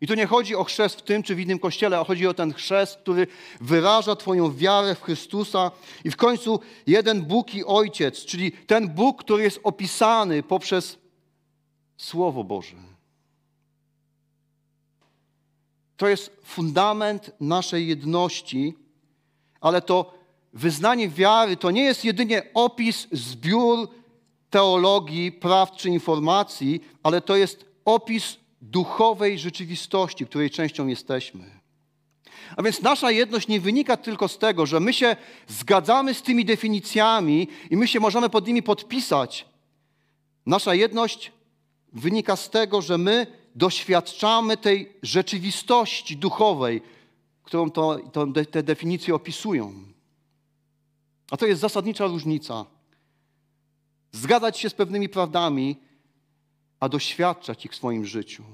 i 0.00 0.06
tu 0.06 0.14
nie 0.14 0.26
chodzi 0.26 0.56
o 0.56 0.64
chrzest 0.64 0.96
w 0.96 1.02
tym 1.02 1.22
czy 1.22 1.34
w 1.34 1.40
innym 1.40 1.58
kościele, 1.58 1.98
a 1.98 2.04
chodzi 2.04 2.26
o 2.26 2.34
ten 2.34 2.52
chrzest, 2.52 2.96
który 2.96 3.26
wyraża 3.60 4.16
Twoją 4.16 4.56
wiarę 4.56 4.94
w 4.94 5.02
Chrystusa. 5.02 5.70
I 6.04 6.10
w 6.10 6.16
końcu 6.16 6.60
jeden 6.86 7.22
Bóg 7.22 7.54
i 7.54 7.64
Ojciec, 7.64 8.24
czyli 8.24 8.52
ten 8.52 8.88
Bóg, 8.88 9.24
który 9.24 9.42
jest 9.42 9.60
opisany 9.62 10.42
poprzez 10.42 10.98
Słowo 11.96 12.44
Boże. 12.44 12.89
To 16.00 16.08
jest 16.08 16.40
fundament 16.44 17.30
naszej 17.40 17.88
jedności, 17.88 18.74
ale 19.60 19.82
to 19.82 20.14
wyznanie 20.52 21.08
wiary 21.08 21.56
to 21.56 21.70
nie 21.70 21.82
jest 21.82 22.04
jedynie 22.04 22.42
opis, 22.54 23.08
zbiór 23.12 23.88
teologii, 24.50 25.32
praw 25.32 25.72
czy 25.72 25.88
informacji, 25.88 26.80
ale 27.02 27.20
to 27.20 27.36
jest 27.36 27.64
opis 27.84 28.36
duchowej 28.62 29.38
rzeczywistości, 29.38 30.26
której 30.26 30.50
częścią 30.50 30.86
jesteśmy. 30.86 31.44
A 32.56 32.62
więc 32.62 32.82
nasza 32.82 33.10
jedność 33.10 33.48
nie 33.48 33.60
wynika 33.60 33.96
tylko 33.96 34.28
z 34.28 34.38
tego, 34.38 34.66
że 34.66 34.80
my 34.80 34.92
się 34.92 35.16
zgadzamy 35.48 36.14
z 36.14 36.22
tymi 36.22 36.44
definicjami 36.44 37.48
i 37.70 37.76
my 37.76 37.88
się 37.88 38.00
możemy 38.00 38.30
pod 38.30 38.46
nimi 38.46 38.62
podpisać. 38.62 39.46
Nasza 40.46 40.74
jedność 40.74 41.32
wynika 41.92 42.36
z 42.36 42.50
tego, 42.50 42.82
że 42.82 42.98
my 42.98 43.39
doświadczamy 43.54 44.56
tej 44.56 44.92
rzeczywistości 45.02 46.16
duchowej, 46.16 46.82
którą 47.42 47.70
to, 47.70 47.98
to, 48.12 48.26
te 48.50 48.62
definicje 48.62 49.14
opisują. 49.14 49.74
A 51.30 51.36
to 51.36 51.46
jest 51.46 51.60
zasadnicza 51.60 52.06
różnica. 52.06 52.66
Zgadzać 54.12 54.58
się 54.58 54.70
z 54.70 54.74
pewnymi 54.74 55.08
prawdami, 55.08 55.76
a 56.80 56.88
doświadczać 56.88 57.64
ich 57.64 57.72
w 57.72 57.76
swoim 57.76 58.06
życiu. 58.06 58.44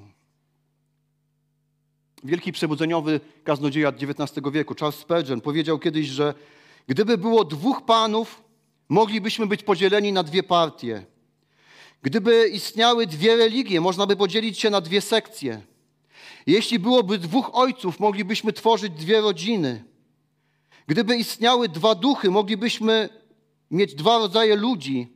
Wielki 2.24 2.52
przebudzeniowy 2.52 3.20
kaznodzieja 3.44 3.88
XIX 3.88 4.46
wieku, 4.52 4.74
Charles 4.74 5.00
Spurgeon, 5.00 5.40
powiedział 5.40 5.78
kiedyś, 5.78 6.06
że 6.06 6.34
gdyby 6.86 7.18
było 7.18 7.44
dwóch 7.44 7.84
panów, 7.84 8.42
moglibyśmy 8.88 9.46
być 9.46 9.62
podzieleni 9.62 10.12
na 10.12 10.22
dwie 10.22 10.42
partie. 10.42 11.06
Gdyby 12.02 12.48
istniały 12.48 13.06
dwie 13.06 13.36
religie, 13.36 13.80
można 13.80 14.06
by 14.06 14.16
podzielić 14.16 14.58
się 14.58 14.70
na 14.70 14.80
dwie 14.80 15.00
sekcje. 15.00 15.62
Jeśli 16.46 16.78
byłoby 16.78 17.18
dwóch 17.18 17.50
ojców, 17.54 18.00
moglibyśmy 18.00 18.52
tworzyć 18.52 18.92
dwie 18.92 19.20
rodziny. 19.20 19.84
Gdyby 20.86 21.16
istniały 21.16 21.68
dwa 21.68 21.94
duchy, 21.94 22.30
moglibyśmy 22.30 23.08
mieć 23.70 23.94
dwa 23.94 24.18
rodzaje 24.18 24.56
ludzi, 24.56 25.12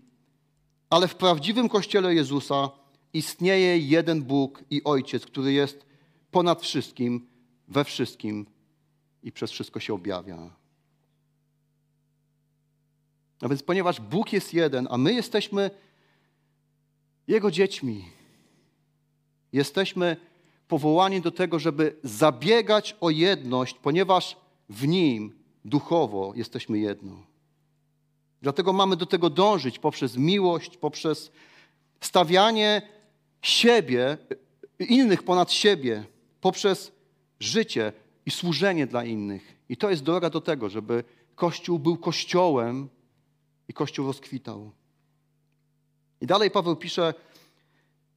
ale 0.91 1.09
w 1.09 1.15
prawdziwym 1.15 1.69
Kościele 1.69 2.15
Jezusa 2.15 2.71
istnieje 3.13 3.79
jeden 3.79 4.23
Bóg 4.23 4.65
i 4.71 4.85
Ojciec, 4.85 5.27
który 5.27 5.53
jest 5.53 5.87
ponad 6.31 6.63
wszystkim, 6.63 7.27
we 7.69 7.85
wszystkim 7.85 8.47
i 9.23 9.33
przez 9.33 9.51
wszystko 9.51 9.81
się 9.81 9.95
objawia. 9.95 10.51
A 13.41 13.49
więc 13.49 13.63
ponieważ 13.63 14.01
Bóg 14.01 14.33
jest 14.33 14.55
jeden, 14.55 14.89
a 14.91 14.99
my 14.99 15.13
jesteśmy 15.13 15.71
Jego 17.31 17.51
dziećmi, 17.51 18.05
jesteśmy 19.53 20.17
powołani 20.69 21.21
do 21.21 21.31
tego, 21.31 21.59
żeby 21.59 21.97
zabiegać 22.03 22.97
o 23.01 23.11
jedność, 23.11 23.75
ponieważ 23.75 24.37
w 24.69 24.87
Nim 24.87 25.33
duchowo 25.65 26.33
jesteśmy 26.37 26.79
jedno. 26.79 27.27
Dlatego 28.43 28.73
mamy 28.73 28.97
do 28.97 29.07
tego 29.07 29.31
dążyć 29.31 29.79
poprzez 29.79 30.17
miłość, 30.17 30.77
poprzez 30.77 31.33
stawianie 32.01 32.83
siebie, 33.43 34.19
innych 34.79 35.23
ponad 35.23 35.53
siebie, 35.53 36.05
poprzez 36.41 36.93
życie 37.41 37.93
i 38.27 38.31
służenie 38.31 38.87
dla 38.87 39.05
innych. 39.05 39.57
I 39.69 39.77
to 39.77 39.91
jest 39.91 40.03
droga 40.03 40.31
do 40.31 40.41
tego, 40.41 40.69
żeby 40.69 41.05
Kościół 41.35 41.79
był 41.79 41.97
Kościołem 41.97 42.89
i 43.69 43.73
Kościół 43.73 44.07
rozkwitał. 44.07 44.80
I 46.21 46.27
dalej 46.27 46.51
Paweł 46.51 46.77
pisze, 46.77 47.15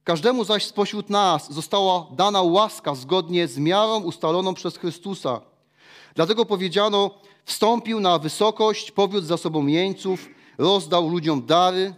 Każdemu 0.04 0.44
zaś 0.44 0.64
spośród 0.64 1.10
nas 1.10 1.52
została 1.52 2.06
dana 2.12 2.42
łaska 2.42 2.94
zgodnie 2.94 3.48
z 3.48 3.58
miarą 3.58 4.00
ustaloną 4.00 4.54
przez 4.54 4.76
Chrystusa. 4.76 5.40
Dlatego 6.14 6.46
powiedziano, 6.46 7.10
wstąpił 7.44 8.00
na 8.00 8.18
wysokość, 8.18 8.90
powiódł 8.90 9.26
za 9.26 9.36
sobą 9.36 9.66
jeńców, 9.66 10.28
rozdał 10.58 11.08
ludziom 11.08 11.46
dary. 11.46 11.94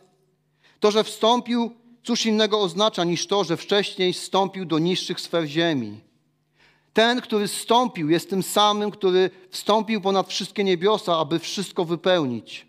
To, 0.81 0.91
że 0.91 1.05
wstąpił, 1.05 1.71
cóż 2.05 2.27
innego 2.27 2.61
oznacza 2.61 3.05
niż 3.05 3.27
to, 3.27 3.45
że 3.45 3.57
wcześniej 3.57 4.13
wstąpił 4.13 4.65
do 4.65 4.79
niższych 4.79 5.21
sfer 5.21 5.47
ziemi. 5.47 6.01
Ten, 6.93 7.21
który 7.21 7.49
wstąpił, 7.49 8.11
jest 8.11 8.31
tym 8.31 8.43
samym, 8.43 8.91
który 8.91 9.31
wstąpił 9.51 10.01
ponad 10.01 10.29
wszystkie 10.29 10.65
niebiosa, 10.65 11.19
aby 11.19 11.39
wszystko 11.39 11.85
wypełnić. 11.85 12.67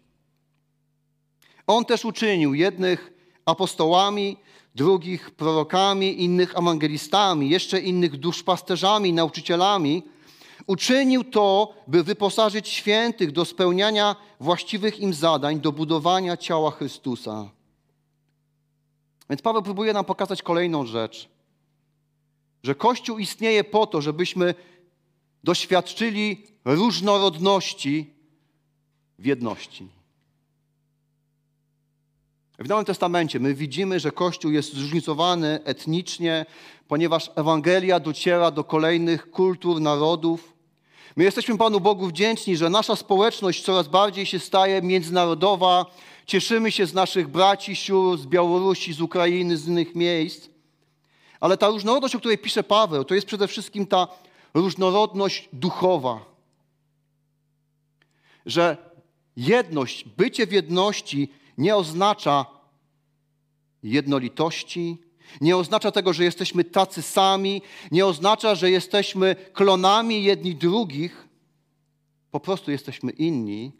On 1.67 1.85
też 1.85 2.05
uczynił 2.05 2.53
jednych 2.53 3.16
apostołami, 3.47 4.37
drugich 4.75 5.31
prorokami, 5.31 6.23
innych 6.23 6.57
ewangelistami, 6.57 7.49
jeszcze 7.49 7.79
innych 7.79 8.17
duszpasterzami, 8.17 9.13
nauczycielami, 9.13 10.03
uczynił 10.67 11.23
to, 11.23 11.73
by 11.87 12.03
wyposażyć 12.03 12.67
świętych 12.67 13.31
do 13.31 13.45
spełniania 13.45 14.15
właściwych 14.39 14.99
im 14.99 15.13
zadań, 15.13 15.59
do 15.59 15.71
budowania 15.71 16.37
ciała 16.37 16.71
Chrystusa. 16.71 17.49
Więc 19.29 19.41
Paweł 19.41 19.61
próbuje 19.61 19.93
nam 19.93 20.05
pokazać 20.05 20.41
kolejną 20.41 20.85
rzecz, 20.85 21.29
że 22.63 22.75
Kościół 22.75 23.17
istnieje 23.17 23.63
po 23.63 23.87
to, 23.87 24.01
żebyśmy 24.01 24.55
doświadczyli 25.43 26.43
różnorodności 26.65 28.13
w 29.19 29.25
jedności. 29.25 29.96
W 32.59 32.67
Nowym 32.67 32.85
Testamencie 32.85 33.39
my 33.39 33.53
widzimy, 33.53 33.99
że 33.99 34.11
Kościół 34.11 34.51
jest 34.51 34.73
zróżnicowany 34.73 35.59
etnicznie, 35.63 36.45
ponieważ 36.87 37.31
Ewangelia 37.35 37.99
dociera 37.99 38.51
do 38.51 38.63
kolejnych 38.63 39.31
kultur, 39.31 39.81
narodów. 39.81 40.53
My 41.15 41.23
jesteśmy 41.23 41.57
Panu 41.57 41.79
Bogu 41.79 42.07
wdzięczni, 42.07 42.57
że 42.57 42.69
nasza 42.69 42.95
społeczność 42.95 43.63
coraz 43.63 43.87
bardziej 43.87 44.25
się 44.25 44.39
staje 44.39 44.81
międzynarodowa. 44.81 45.85
Cieszymy 46.25 46.71
się 46.71 46.85
z 46.85 46.93
naszych 46.93 47.27
braci, 47.27 47.75
sióstr 47.75 48.23
z 48.23 48.27
Białorusi, 48.27 48.93
z 48.93 49.01
Ukrainy, 49.01 49.57
z 49.57 49.67
innych 49.67 49.95
miejsc. 49.95 50.49
Ale 51.39 51.57
ta 51.57 51.67
różnorodność, 51.67 52.15
o 52.15 52.19
której 52.19 52.37
pisze 52.37 52.63
Paweł, 52.63 53.03
to 53.05 53.15
jest 53.15 53.27
przede 53.27 53.47
wszystkim 53.47 53.87
ta 53.87 54.07
różnorodność 54.53 55.49
duchowa. 55.53 56.25
Że 58.45 58.77
jedność, 59.35 60.05
bycie 60.17 60.47
w 60.47 60.51
jedności 60.51 61.31
nie 61.57 61.75
oznacza 61.75 62.45
jednolitości, 63.83 64.97
nie 65.41 65.57
oznacza 65.57 65.91
tego, 65.91 66.13
że 66.13 66.23
jesteśmy 66.23 66.63
tacy 66.63 67.01
sami, 67.01 67.61
nie 67.91 68.05
oznacza, 68.05 68.55
że 68.55 68.71
jesteśmy 68.71 69.35
klonami 69.53 70.23
jedni 70.23 70.55
drugich. 70.55 71.27
Po 72.31 72.39
prostu 72.39 72.71
jesteśmy 72.71 73.11
inni. 73.11 73.71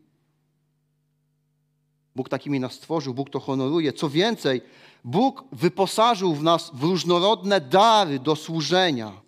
Bóg 2.15 2.29
takimi 2.29 2.59
nas 2.59 2.73
stworzył, 2.73 3.13
Bóg 3.13 3.29
to 3.29 3.39
honoruje. 3.39 3.93
Co 3.93 4.09
więcej, 4.09 4.61
Bóg 5.03 5.43
wyposażył 5.51 6.35
w 6.35 6.43
nas 6.43 6.71
w 6.73 6.83
różnorodne 6.83 7.61
dary 7.61 8.19
do 8.19 8.35
służenia. 8.35 9.21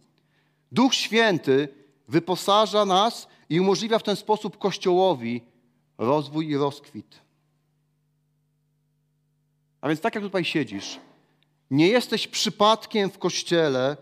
Duch 0.71 0.95
Święty 0.95 1.67
wyposaża 2.07 2.85
nas 2.85 3.27
i 3.49 3.59
umożliwia 3.59 3.99
w 3.99 4.03
ten 4.03 4.15
sposób 4.15 4.57
Kościołowi 4.57 5.41
rozwój 5.97 6.49
i 6.49 6.57
rozkwit. 6.57 7.28
A 9.81 9.87
więc 9.87 10.01
tak 10.01 10.15
jak 10.15 10.23
tutaj 10.23 10.45
siedzisz, 10.45 10.99
nie 11.71 11.87
jesteś 11.87 12.27
przypadkiem 12.27 13.09
w 13.09 13.17
kościele, 13.17 13.97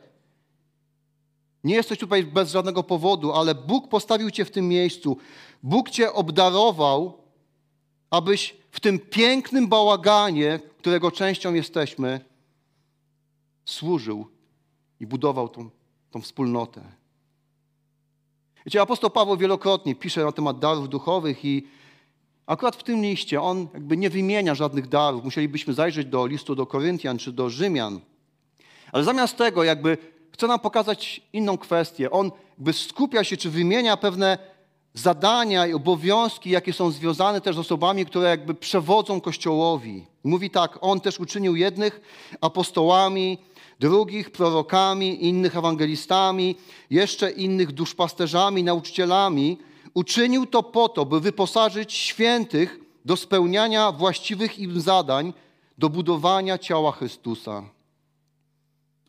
nie 1.64 1.76
jesteś 1.76 2.00
tutaj 2.00 2.24
bez 2.24 2.52
żadnego 2.52 2.84
powodu, 2.84 3.34
ale 3.34 3.56
Bóg 3.56 3.90
postawił 3.90 4.32
cię 4.32 4.46
w 4.46 4.52
tym 4.52 4.68
miejscu. 4.68 5.18
Bóg 5.64 5.90
cię 5.90 6.14
obdarował, 6.14 7.18
abyś 8.10 8.56
w 8.72 8.80
tym 8.80 9.00
pięknym 9.00 9.68
bałaganie, 9.68 10.60
którego 10.78 11.12
częścią 11.12 11.54
jesteśmy, 11.54 12.20
służył 13.66 14.28
i 15.00 15.08
budował 15.08 15.50
tą, 15.50 15.70
tą 16.12 16.22
wspólnotę. 16.22 16.82
Wiecie, 18.66 18.82
apostoł 18.82 19.10
Paweł 19.10 19.38
wielokrotnie 19.38 19.96
pisze 19.96 20.24
na 20.24 20.32
temat 20.32 20.60
darów 20.60 20.90
duchowych 20.90 21.46
i 21.46 21.68
Akurat 22.48 22.76
w 22.76 22.84
tym 22.84 23.02
liście 23.02 23.42
on 23.42 23.68
jakby 23.74 23.98
nie 23.98 24.10
wymienia 24.10 24.56
żadnych 24.56 24.88
darów. 24.88 25.24
Musielibyśmy 25.24 25.74
zajrzeć 25.74 26.08
do 26.08 26.26
listu 26.26 26.56
do 26.56 26.66
Koryntian 26.66 27.18
czy 27.18 27.32
do 27.32 27.50
Rzymian. 27.50 28.00
Ale 28.92 29.04
zamiast 29.04 29.38
tego 29.38 29.64
jakby 29.64 29.98
chce 30.32 30.48
nam 30.48 30.60
pokazać 30.60 31.22
inną 31.34 31.58
kwestię. 31.58 32.12
On 32.12 32.32
jakby 32.58 32.74
skupia 32.74 33.24
się 33.24 33.38
czy 33.38 33.50
wymienia 33.50 33.98
pewne 33.98 34.38
zadania 34.94 35.68
i 35.68 35.74
obowiązki, 35.74 36.50
jakie 36.50 36.74
są 36.74 36.92
związane 36.92 37.42
też 37.42 37.56
z 37.56 37.60
osobami, 37.60 38.06
które 38.06 38.30
jakby 38.30 38.54
przewodzą 38.54 39.22
Kościołowi. 39.22 40.06
Mówi 40.24 40.50
tak, 40.50 40.78
on 40.82 41.02
też 41.02 41.20
uczynił 41.20 41.56
jednych 41.56 42.02
apostołami, 42.42 43.38
drugich 43.80 44.32
prorokami, 44.32 45.26
innych 45.26 45.58
ewangelistami, 45.58 46.56
jeszcze 46.90 47.32
innych 47.32 47.72
duszpasterzami, 47.72 48.64
nauczycielami, 48.64 49.58
Uczynił 49.98 50.46
to 50.46 50.64
po 50.64 50.90
to, 50.90 51.06
by 51.06 51.20
wyposażyć 51.20 51.94
świętych 51.94 52.80
do 53.06 53.18
spełniania 53.18 53.92
właściwych 53.92 54.60
im 54.60 54.82
zadań, 54.82 55.34
do 55.78 55.90
budowania 55.90 56.58
ciała 56.58 56.92
Chrystusa. 56.92 57.64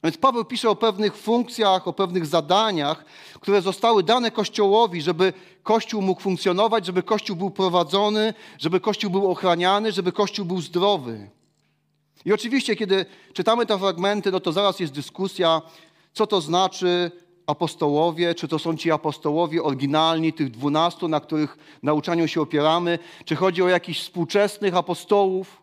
Więc 0.04 0.16
Paweł 0.16 0.44
pisze 0.44 0.70
o 0.70 0.76
pewnych 0.76 1.16
funkcjach, 1.16 1.88
o 1.88 1.92
pewnych 1.92 2.26
zadaniach, 2.26 3.04
które 3.40 3.62
zostały 3.62 4.02
dane 4.02 4.30
Kościołowi, 4.30 5.02
żeby 5.02 5.32
Kościół 5.62 6.02
mógł 6.02 6.20
funkcjonować, 6.20 6.86
żeby 6.86 7.02
Kościół 7.02 7.36
był 7.36 7.50
prowadzony, 7.50 8.34
żeby 8.58 8.80
Kościół 8.80 9.10
był 9.10 9.30
ochraniany, 9.30 9.92
żeby 9.92 10.12
Kościół 10.12 10.44
był 10.44 10.60
zdrowy. 10.60 11.30
I 12.24 12.32
oczywiście, 12.32 12.76
kiedy 12.76 13.06
czytamy 13.32 13.66
te 13.66 13.78
fragmenty, 13.78 14.32
no 14.32 14.40
to 14.40 14.52
zaraz 14.52 14.80
jest 14.80 14.92
dyskusja, 14.92 15.62
co 16.12 16.26
to 16.26 16.40
znaczy 16.40 17.10
apostołowie, 17.48 18.34
czy 18.34 18.48
to 18.48 18.58
są 18.58 18.76
ci 18.76 18.90
apostołowie 18.90 19.62
oryginalni, 19.62 20.32
tych 20.32 20.50
dwunastu, 20.50 21.08
na 21.08 21.20
których 21.20 21.58
nauczaniu 21.82 22.28
się 22.28 22.40
opieramy, 22.40 22.98
czy 23.24 23.36
chodzi 23.36 23.62
o 23.62 23.68
jakichś 23.68 24.00
współczesnych 24.00 24.76
apostołów. 24.76 25.62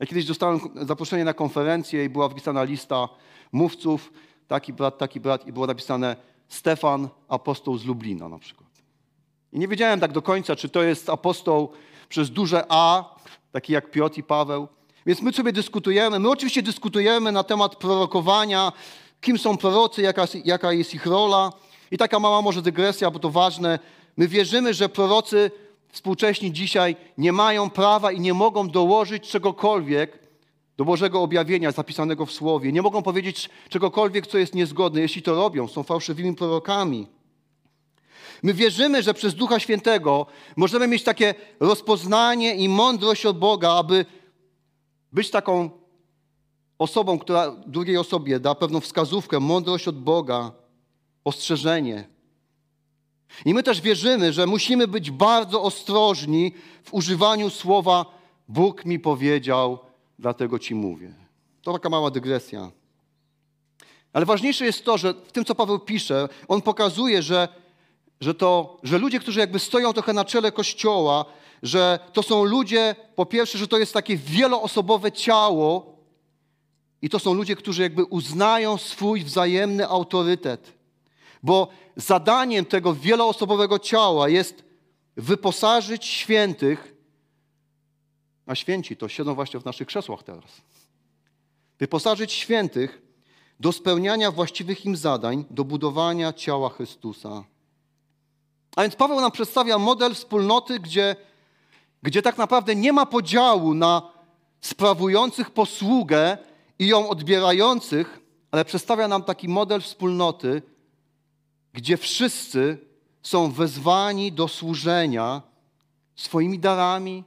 Ja 0.00 0.06
kiedyś 0.06 0.24
dostałem 0.24 0.60
zaproszenie 0.82 1.24
na 1.24 1.34
konferencję 1.34 2.04
i 2.04 2.08
była 2.08 2.28
wpisana 2.28 2.62
lista 2.62 3.08
mówców, 3.52 4.12
taki 4.48 4.72
brat, 4.72 4.98
taki 4.98 5.20
brat 5.20 5.46
i 5.46 5.52
było 5.52 5.66
napisane 5.66 6.16
Stefan, 6.48 7.08
apostoł 7.28 7.78
z 7.78 7.84
Lublina 7.84 8.28
na 8.28 8.38
przykład. 8.38 8.70
I 9.52 9.58
nie 9.58 9.68
wiedziałem 9.68 10.00
tak 10.00 10.12
do 10.12 10.22
końca, 10.22 10.56
czy 10.56 10.68
to 10.68 10.82
jest 10.82 11.10
apostoł 11.10 11.72
przez 12.08 12.30
duże 12.30 12.64
A, 12.68 13.14
taki 13.52 13.72
jak 13.72 13.90
Piotr 13.90 14.18
i 14.18 14.22
Paweł. 14.22 14.68
Więc 15.06 15.22
my 15.22 15.32
sobie 15.32 15.52
dyskutujemy. 15.52 16.18
My 16.18 16.30
oczywiście 16.30 16.62
dyskutujemy 16.62 17.32
na 17.32 17.44
temat 17.44 17.76
prorokowania, 17.76 18.72
kim 19.24 19.38
są 19.38 19.56
prorocy, 19.56 20.02
jaka, 20.02 20.26
jaka 20.44 20.72
jest 20.72 20.94
ich 20.94 21.06
rola. 21.06 21.52
I 21.90 21.98
taka 21.98 22.18
mała 22.18 22.42
może 22.42 22.62
dygresja, 22.62 23.10
bo 23.10 23.18
to 23.18 23.30
ważne. 23.30 23.78
My 24.16 24.28
wierzymy, 24.28 24.74
że 24.74 24.88
prorocy 24.88 25.50
współcześni 25.92 26.52
dzisiaj 26.52 26.96
nie 27.18 27.32
mają 27.32 27.70
prawa 27.70 28.12
i 28.12 28.20
nie 28.20 28.34
mogą 28.34 28.68
dołożyć 28.68 29.28
czegokolwiek 29.28 30.18
do 30.76 30.84
Bożego 30.84 31.22
objawienia 31.22 31.72
zapisanego 31.72 32.26
w 32.26 32.32
Słowie. 32.32 32.72
Nie 32.72 32.82
mogą 32.82 33.02
powiedzieć 33.02 33.50
czegokolwiek, 33.68 34.26
co 34.26 34.38
jest 34.38 34.54
niezgodne. 34.54 35.00
Jeśli 35.00 35.22
to 35.22 35.34
robią, 35.34 35.68
są 35.68 35.82
fałszywymi 35.82 36.34
prorokami. 36.34 37.06
My 38.42 38.54
wierzymy, 38.54 39.02
że 39.02 39.14
przez 39.14 39.34
Ducha 39.34 39.60
Świętego 39.60 40.26
możemy 40.56 40.88
mieć 40.88 41.02
takie 41.02 41.34
rozpoznanie 41.60 42.54
i 42.54 42.68
mądrość 42.68 43.26
od 43.26 43.38
Boga, 43.38 43.72
aby 43.72 44.06
być 45.12 45.30
taką 45.30 45.70
osobą, 46.78 47.18
która 47.18 47.56
drugiej 47.66 47.96
osobie 47.96 48.40
da 48.40 48.54
pewną 48.54 48.80
wskazówkę, 48.80 49.40
mądrość 49.40 49.88
od 49.88 49.98
Boga, 49.98 50.52
ostrzeżenie. 51.24 52.08
I 53.44 53.54
my 53.54 53.62
też 53.62 53.80
wierzymy, 53.80 54.32
że 54.32 54.46
musimy 54.46 54.88
być 54.88 55.10
bardzo 55.10 55.62
ostrożni 55.62 56.52
w 56.84 56.94
używaniu 56.94 57.50
słowa 57.50 58.06
Bóg 58.48 58.84
mi 58.84 58.98
powiedział, 58.98 59.78
dlatego 60.18 60.58
ci 60.58 60.74
mówię. 60.74 61.14
To 61.62 61.72
taka 61.72 61.88
mała 61.88 62.10
dygresja. 62.10 62.70
Ale 64.12 64.26
ważniejsze 64.26 64.64
jest 64.64 64.84
to, 64.84 64.98
że 64.98 65.14
w 65.14 65.32
tym, 65.32 65.44
co 65.44 65.54
Paweł 65.54 65.78
pisze, 65.78 66.28
on 66.48 66.62
pokazuje, 66.62 67.22
że, 67.22 67.48
że, 68.20 68.34
to, 68.34 68.76
że 68.82 68.98
ludzie, 68.98 69.20
którzy 69.20 69.40
jakby 69.40 69.58
stoją 69.58 69.92
trochę 69.92 70.12
na 70.12 70.24
czele 70.24 70.52
Kościoła, 70.52 71.24
że 71.62 71.98
to 72.12 72.22
są 72.22 72.44
ludzie, 72.44 72.96
po 73.14 73.26
pierwsze, 73.26 73.58
że 73.58 73.68
to 73.68 73.78
jest 73.78 73.92
takie 73.94 74.16
wieloosobowe 74.16 75.12
ciało, 75.12 75.93
i 77.04 77.08
to 77.08 77.18
są 77.18 77.34
ludzie, 77.34 77.56
którzy 77.56 77.82
jakby 77.82 78.04
uznają 78.04 78.76
swój 78.78 79.24
wzajemny 79.24 79.88
autorytet. 79.88 80.72
Bo 81.42 81.68
zadaniem 81.96 82.64
tego 82.64 82.94
wieloosobowego 82.94 83.78
ciała 83.78 84.28
jest 84.28 84.64
wyposażyć 85.16 86.04
świętych, 86.04 86.94
a 88.46 88.54
święci 88.54 88.96
to 88.96 89.08
siedzą 89.08 89.34
właśnie 89.34 89.60
w 89.60 89.64
naszych 89.64 89.88
krzesłach 89.88 90.22
teraz. 90.22 90.62
Wyposażyć 91.78 92.32
świętych 92.32 93.02
do 93.60 93.72
spełniania 93.72 94.30
właściwych 94.30 94.84
im 94.84 94.96
zadań, 94.96 95.44
do 95.50 95.64
budowania 95.64 96.32
ciała 96.32 96.68
Chrystusa. 96.70 97.44
A 98.76 98.82
więc 98.82 98.96
Paweł 98.96 99.20
nam 99.20 99.32
przedstawia 99.32 99.78
model 99.78 100.14
wspólnoty, 100.14 100.80
gdzie, 100.80 101.16
gdzie 102.02 102.22
tak 102.22 102.38
naprawdę 102.38 102.74
nie 102.74 102.92
ma 102.92 103.06
podziału 103.06 103.74
na 103.74 104.10
sprawujących 104.60 105.50
posługę 105.50 106.38
i 106.78 106.86
ją 106.86 107.08
odbierających, 107.08 108.20
ale 108.50 108.64
przedstawia 108.64 109.08
nam 109.08 109.22
taki 109.22 109.48
model 109.48 109.80
wspólnoty, 109.80 110.62
gdzie 111.72 111.96
wszyscy 111.96 112.78
są 113.22 113.50
wezwani 113.50 114.32
do 114.32 114.48
służenia 114.48 115.42
swoimi 116.16 116.58
darami, 116.58 117.24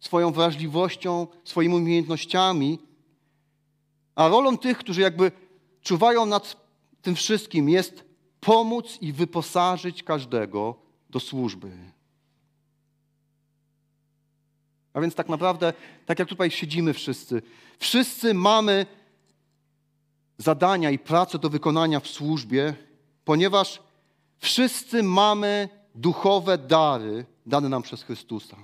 swoją 0.00 0.32
wrażliwością, 0.32 1.26
swoimi 1.44 1.74
umiejętnościami, 1.74 2.78
a 4.14 4.28
rolą 4.28 4.58
tych, 4.58 4.78
którzy 4.78 5.00
jakby 5.00 5.32
czuwają 5.82 6.26
nad 6.26 6.56
tym 7.02 7.14
wszystkim, 7.14 7.68
jest 7.68 8.04
pomóc 8.40 8.98
i 9.00 9.12
wyposażyć 9.12 10.02
każdego 10.02 10.74
do 11.10 11.20
służby. 11.20 11.70
A 14.98 15.00
więc 15.00 15.14
tak 15.14 15.28
naprawdę, 15.28 15.72
tak 16.06 16.18
jak 16.18 16.28
tutaj 16.28 16.50
siedzimy 16.50 16.94
wszyscy, 16.94 17.42
wszyscy 17.78 18.34
mamy 18.34 18.86
zadania 20.38 20.90
i 20.90 20.98
pracę 20.98 21.38
do 21.38 21.50
wykonania 21.50 22.00
w 22.00 22.08
służbie, 22.08 22.74
ponieważ 23.24 23.82
wszyscy 24.38 25.02
mamy 25.02 25.68
duchowe 25.94 26.58
dary 26.58 27.26
dane 27.46 27.68
nam 27.68 27.82
przez 27.82 28.02
Chrystusa. 28.02 28.56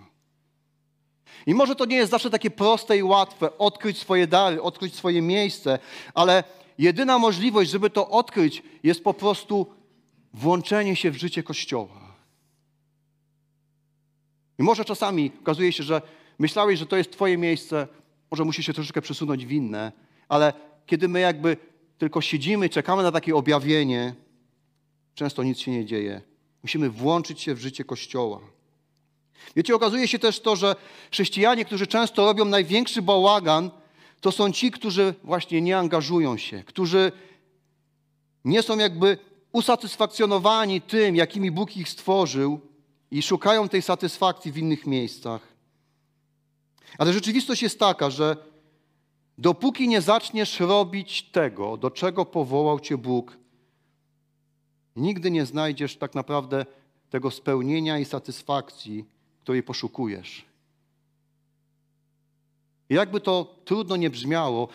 I 1.47 1.55
może 1.55 1.75
to 1.77 1.85
nie 1.85 1.97
jest 1.97 2.11
zawsze 2.11 2.31
takie 2.31 2.51
proste 2.51 2.99
i 2.99 3.03
łatwe, 3.03 3.59
odkryć 3.59 3.99
swoje 3.99 4.27
dary, 4.27 4.63
odkryć 4.63 4.95
swoje 4.95 5.23
miejsce, 5.23 5.79
ale 6.15 6.45
jedyna 6.79 7.19
możliwość, 7.19 7.71
żeby 7.71 7.91
to 7.91 8.09
odkryć, 8.09 8.63
jest 8.83 9.05
po 9.05 9.15
prostu 9.15 9.67
włączenie 10.33 10.97
się 10.97 11.11
w 11.11 11.17
życie 11.17 11.43
Kościoła. 11.43 12.05
I 14.59 14.63
może 14.63 14.85
czasami 14.85 15.33
okazuje 15.43 15.73
się, 15.73 15.83
że 15.83 16.03
myślałeś, 16.39 16.79
że 16.79 16.87
to 16.87 16.97
jest 16.97 17.13
Twoje 17.13 17.39
miejsce, 17.39 17.89
może 18.31 18.45
musi 18.45 18.63
się 18.63 18.73
troszeczkę 18.73 19.03
przesunąć 19.03 19.47
w 19.47 19.53
inne, 19.53 19.93
ale 20.29 20.53
kiedy 20.87 21.09
my 21.09 21.21
jakby 21.21 21.57
tylko 21.99 22.21
siedzimy, 22.21 22.69
czekamy 22.69 23.03
na 23.03 23.13
takie 23.13 23.37
objawienie, 23.37 24.15
często 25.15 25.43
nic 25.43 25.59
się 25.59 25.71
nie 25.71 25.85
dzieje. 25.85 26.21
Musimy 26.63 26.91
włączyć 26.91 27.41
się 27.41 27.55
w 27.55 27.59
życie 27.59 27.85
Kościoła. 27.85 28.41
Wiecie, 29.57 29.75
okazuje 29.75 30.09
się 30.09 30.19
też 30.19 30.41
to, 30.41 30.57
że 30.57 30.77
chrześcijanie, 31.13 31.65
którzy 31.65 31.87
często 31.87 32.25
robią 32.25 32.45
największy 32.45 33.03
bałagan, 33.03 33.71
to 34.21 34.33
są 34.33 34.53
ci, 34.53 34.71
którzy 34.71 35.15
właśnie 35.25 35.61
nie 35.61 35.79
angażują 35.79 36.37
się, 36.37 36.63
którzy 36.63 37.13
nie 38.45 38.63
są 38.63 38.79
jakby 38.79 39.19
usatysfakcjonowani 39.53 40.81
tym, 40.81 41.17
jakimi 41.17 41.51
Bóg 41.51 41.77
ich 41.77 41.89
stworzył 41.89 42.61
i 43.11 43.23
szukają 43.23 43.69
tej 43.69 43.83
satysfakcji 43.83 44.53
w 44.53 44.59
innych 44.59 44.87
miejscach. 44.87 45.54
Ale 46.99 47.13
rzeczywistość 47.13 47.63
jest 47.63 47.79
taka, 47.79 48.11
że 48.11 48.37
dopóki 49.39 49.89
nie 49.89 50.01
zaczniesz 50.01 50.61
robić 50.61 51.23
tego, 51.23 51.77
do 51.77 51.91
czego 51.91 52.25
powołał 52.25 52.81
cię 52.81 52.99
Bóg, 52.99 53.37
nigdy 54.97 55.31
nie 55.31 55.47
znajdziesz 55.47 55.97
tak 55.97 56.15
naprawdę 56.15 56.67
tego 57.11 57.31
spełnienia 57.31 57.99
i 57.99 58.05
satysfakcji, 58.05 59.05
której 59.43 59.63
poszukujesz. 59.63 60.45
I 62.91 62.95
jakby 62.95 63.21
to 63.21 63.57
trudno 63.65 63.97
nie 63.97 64.11
brzmiało, 64.11 64.69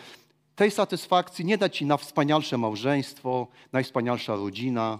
tej 0.56 0.70
satysfakcji 0.70 1.44
nie 1.44 1.58
da 1.58 1.68
ci 1.68 1.86
na 1.86 1.96
wspanialsze 1.96 2.58
małżeństwo, 2.58 3.46
najwspanialsza 3.72 4.36
rodzina, 4.36 4.98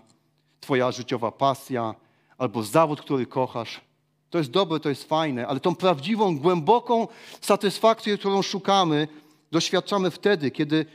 twoja 0.60 0.92
życiowa 0.92 1.32
pasja 1.32 1.94
albo 2.38 2.62
zawód, 2.62 3.00
który 3.00 3.26
kochasz. 3.26 3.80
To 4.30 4.38
jest 4.38 4.50
dobre, 4.50 4.80
to 4.80 4.88
jest 4.88 5.04
fajne, 5.04 5.46
ale 5.46 5.60
tą 5.60 5.74
prawdziwą, 5.74 6.38
głęboką 6.38 7.08
satysfakcję, 7.40 8.18
którą 8.18 8.42
szukamy, 8.42 9.08
doświadczamy 9.52 10.10
wtedy, 10.10 10.50
kiedy 10.50 10.86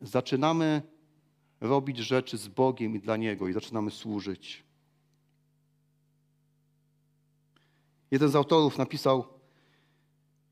zaczynamy 0.00 0.82
robić 1.60 1.98
rzeczy 1.98 2.38
z 2.38 2.48
Bogiem 2.48 2.96
i 2.96 3.00
dla 3.00 3.16
Niego 3.16 3.48
i 3.48 3.52
zaczynamy 3.52 3.90
służyć. 3.90 4.64
Jeden 8.10 8.28
z 8.28 8.36
autorów 8.36 8.78
napisał: 8.78 9.24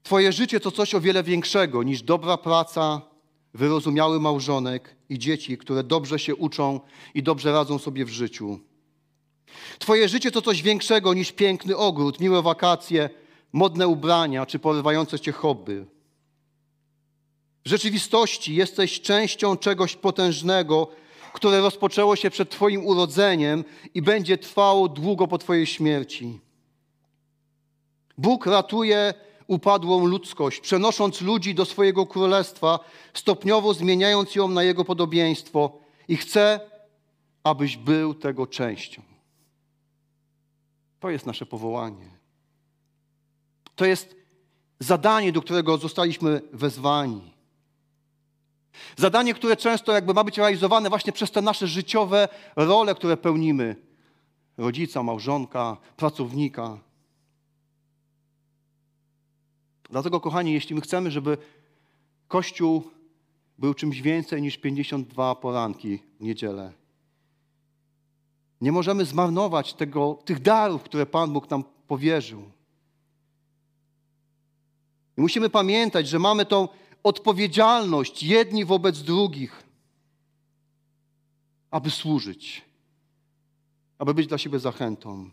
Twoje 0.03 0.33
życie 0.33 0.61
to 0.61 0.71
coś 0.71 0.95
o 0.95 1.01
wiele 1.01 1.23
większego 1.23 1.83
niż 1.83 2.03
dobra 2.03 2.37
praca, 2.37 3.03
wyrozumiały 3.55 4.21
małżonek 4.21 4.97
i 5.09 5.19
dzieci, 5.19 5.59
które 5.59 5.85
dobrze 5.85 6.19
się 6.19 6.37
uczą 6.37 6.81
i 7.15 7.23
dobrze 7.23 7.53
radzą 7.53 7.79
sobie 7.79 8.05
w 8.05 8.09
życiu. 8.09 8.61
Twoje 9.79 10.09
życie 10.09 10.31
to 10.31 10.43
coś 10.43 10.63
większego 10.63 11.15
niż 11.15 11.33
piękny 11.33 11.77
ogród, 11.77 12.21
miłe 12.21 12.43
wakacje, 12.43 13.11
modne 13.53 13.89
ubrania 13.89 14.47
czy 14.47 14.59
porywające 14.59 15.21
cię 15.21 15.33
hobby. 15.33 15.87
W 17.65 17.69
rzeczywistości 17.69 18.55
jesteś 18.55 19.01
częścią 19.01 19.57
czegoś 19.57 19.97
potężnego, 19.97 20.89
które 21.33 21.61
rozpoczęło 21.61 22.17
się 22.17 22.31
przed 22.31 22.51
Twoim 22.51 22.87
urodzeniem 22.87 23.65
i 23.95 24.03
będzie 24.03 24.39
trwało 24.39 24.89
długo 24.89 25.29
po 25.29 25.39
Twojej 25.39 25.67
śmierci. 25.67 26.41
Bóg 28.19 28.47
ratuje 28.47 29.15
upadłą 29.47 30.07
ludzkość, 30.07 30.61
przenosząc 30.61 31.21
ludzi 31.21 31.55
do 31.55 31.65
swojego 31.65 32.07
królestwa, 32.07 32.79
stopniowo 33.15 33.75
zmieniając 33.75 34.35
ją 34.35 34.49
na 34.49 34.63
Jego 34.63 34.85
podobieństwo 34.85 35.79
i 36.09 36.17
chce, 36.17 36.61
abyś 37.45 37.77
był 37.77 38.15
tego 38.15 38.47
częścią. 38.47 39.12
To 41.03 41.11
jest 41.11 41.27
nasze 41.27 41.47
powołanie. 41.47 42.11
To 43.77 43.85
jest 43.85 44.17
zadanie, 44.79 45.33
do 45.33 45.43
którego 45.43 45.79
zostaliśmy 45.79 46.41
wezwani. 46.53 47.33
Zadanie, 48.97 49.35
które 49.35 49.57
często 49.57 49.93
jakby 49.93 50.15
ma 50.15 50.25
być 50.25 50.39
realizowane 50.39 50.89
właśnie 50.89 51.13
przez 51.13 51.31
te 51.31 51.43
nasze 51.43 51.67
życiowe 51.67 52.29
role, 52.57 52.95
które 52.95 53.17
pełnimy. 53.17 53.77
Rodzica, 54.57 55.03
małżonka, 55.03 55.77
pracownika. 55.97 56.79
Dlatego, 59.91 60.21
kochani, 60.21 60.53
jeśli 60.53 60.75
my 60.75 60.81
chcemy, 60.81 61.11
żeby 61.11 61.39
Kościół 62.29 62.91
był 63.59 63.75
czymś 63.75 64.01
więcej 64.01 64.43
niż 64.43 64.59
52 64.59 65.35
poranki 65.35 65.99
w 66.21 66.25
niedzielę, 66.25 66.73
nie 68.63 68.73
możemy 68.73 69.05
zmarnować 69.05 69.75
tego, 69.75 70.19
tych 70.25 70.41
darów, 70.41 70.83
które 70.83 71.07
Pan 71.07 71.33
Bóg 71.33 71.51
nam 71.51 71.65
powierzył. 71.89 72.43
I 75.17 75.21
musimy 75.21 75.51
pamiętać, 75.51 76.09
że 76.09 76.19
mamy 76.19 76.47
tą 76.47 76.69
odpowiedzialność 77.03 78.23
jedni 78.23 78.65
wobec 78.65 79.03
drugich, 79.03 79.63
aby 81.71 81.91
służyć, 81.91 82.65
aby 83.99 84.15
być 84.15 84.27
dla 84.27 84.39
siebie 84.39 84.59
zachętą. 84.59 85.31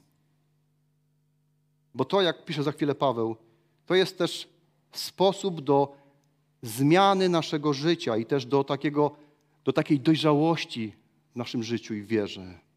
Bo 1.95 2.05
to, 2.05 2.21
jak 2.21 2.45
pisze 2.45 2.63
za 2.63 2.71
chwilę 2.71 2.95
Paweł, 2.95 3.35
to 3.85 3.95
jest 3.95 4.17
też 4.17 4.49
sposób 4.91 5.61
do 5.61 5.95
zmiany 6.61 7.29
naszego 7.29 7.73
życia 7.73 8.17
i 8.17 8.25
też 8.25 8.45
do, 8.45 8.63
takiego, 8.63 9.11
do 9.63 9.73
takiej 9.73 9.99
dojrzałości 9.99 10.93
w 11.33 11.35
naszym 11.35 11.63
życiu 11.63 11.93
i 11.93 12.01
wierze. 12.01 12.68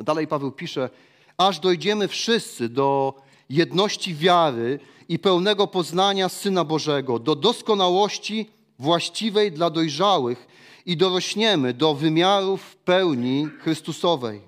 Dalej 0.00 0.26
Paweł 0.26 0.52
pisze, 0.52 0.90
aż 1.38 1.58
dojdziemy 1.58 2.08
wszyscy 2.08 2.68
do 2.68 3.14
jedności 3.50 4.14
wiary 4.14 4.80
i 5.08 5.18
pełnego 5.18 5.66
poznania 5.66 6.28
Syna 6.28 6.64
Bożego, 6.64 7.18
do 7.18 7.34
doskonałości 7.34 8.50
właściwej 8.78 9.52
dla 9.52 9.70
dojrzałych 9.70 10.46
i 10.86 10.96
dorośniemy 10.96 11.74
do 11.74 11.94
wymiarów 11.94 12.76
pełni 12.76 13.48
Chrystusowej. 13.58 14.40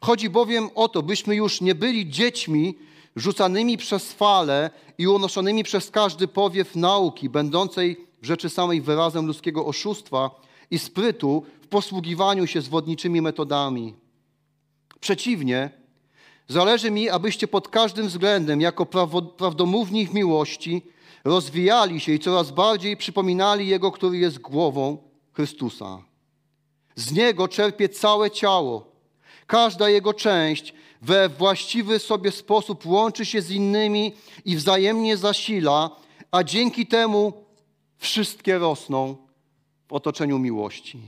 Chodzi 0.00 0.30
bowiem 0.30 0.68
o 0.74 0.88
to, 0.88 1.02
byśmy 1.02 1.36
już 1.36 1.60
nie 1.60 1.74
byli 1.74 2.10
dziećmi 2.10 2.74
rzucanymi 3.16 3.76
przez 3.76 4.12
fale 4.12 4.70
i 4.98 5.06
unoszonymi 5.06 5.64
przez 5.64 5.90
każdy 5.90 6.28
powiew 6.28 6.76
nauki, 6.76 7.28
będącej 7.28 8.06
w 8.22 8.26
rzeczy 8.26 8.50
samej 8.50 8.80
wyrazem 8.80 9.26
ludzkiego 9.26 9.66
oszustwa 9.66 10.30
i 10.70 10.78
sprytu 10.78 11.42
w 11.62 11.66
posługiwaniu 11.66 12.46
się 12.46 12.60
zwodniczymi 12.60 13.22
metodami. 13.22 14.01
Przeciwnie, 15.02 15.70
zależy 16.48 16.90
mi, 16.90 17.08
abyście 17.08 17.48
pod 17.48 17.68
każdym 17.68 18.06
względem, 18.06 18.60
jako 18.60 18.86
prawdomówni 19.36 20.06
w 20.06 20.14
miłości, 20.14 20.82
rozwijali 21.24 22.00
się 22.00 22.12
i 22.12 22.18
coraz 22.18 22.50
bardziej 22.50 22.96
przypominali 22.96 23.68
Jego, 23.68 23.92
który 23.92 24.18
jest 24.18 24.38
głową 24.38 24.98
Chrystusa. 25.32 26.02
Z 26.96 27.12
Niego 27.12 27.48
czerpie 27.48 27.88
całe 27.88 28.30
ciało. 28.30 28.92
Każda 29.46 29.88
Jego 29.88 30.14
część 30.14 30.74
we 31.00 31.28
właściwy 31.28 31.98
sobie 31.98 32.30
sposób 32.30 32.86
łączy 32.86 33.24
się 33.24 33.42
z 33.42 33.50
innymi 33.50 34.12
i 34.44 34.56
wzajemnie 34.56 35.16
zasila, 35.16 35.90
a 36.30 36.44
dzięki 36.44 36.86
temu 36.86 37.44
wszystkie 37.96 38.58
rosną 38.58 39.16
w 39.88 39.92
otoczeniu 39.92 40.38
miłości. 40.38 41.00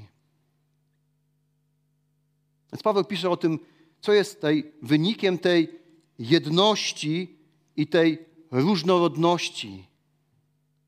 Więc 2.72 2.83
Paweł 2.83 3.04
pisze 3.04 3.30
o 3.30 3.37
tym, 3.37 3.59
co 4.05 4.12
jest 4.12 4.40
tej, 4.40 4.73
wynikiem 4.83 5.38
tej 5.38 5.81
jedności 6.19 7.37
i 7.77 7.87
tej 7.87 8.19
różnorodności 8.51 9.85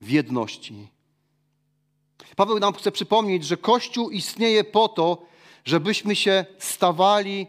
w 0.01 0.11
jedności. 0.11 0.89
Paweł 2.37 2.59
nam 2.59 2.75
chce 2.75 2.93
przypomnieć, 2.93 3.45
że 3.45 3.57
Kościół 3.57 4.11
istnieje 4.11 4.65
po 4.65 4.89
to, 4.89 5.27
żebyśmy 5.65 6.17
się 6.17 6.45
stawali 6.59 7.47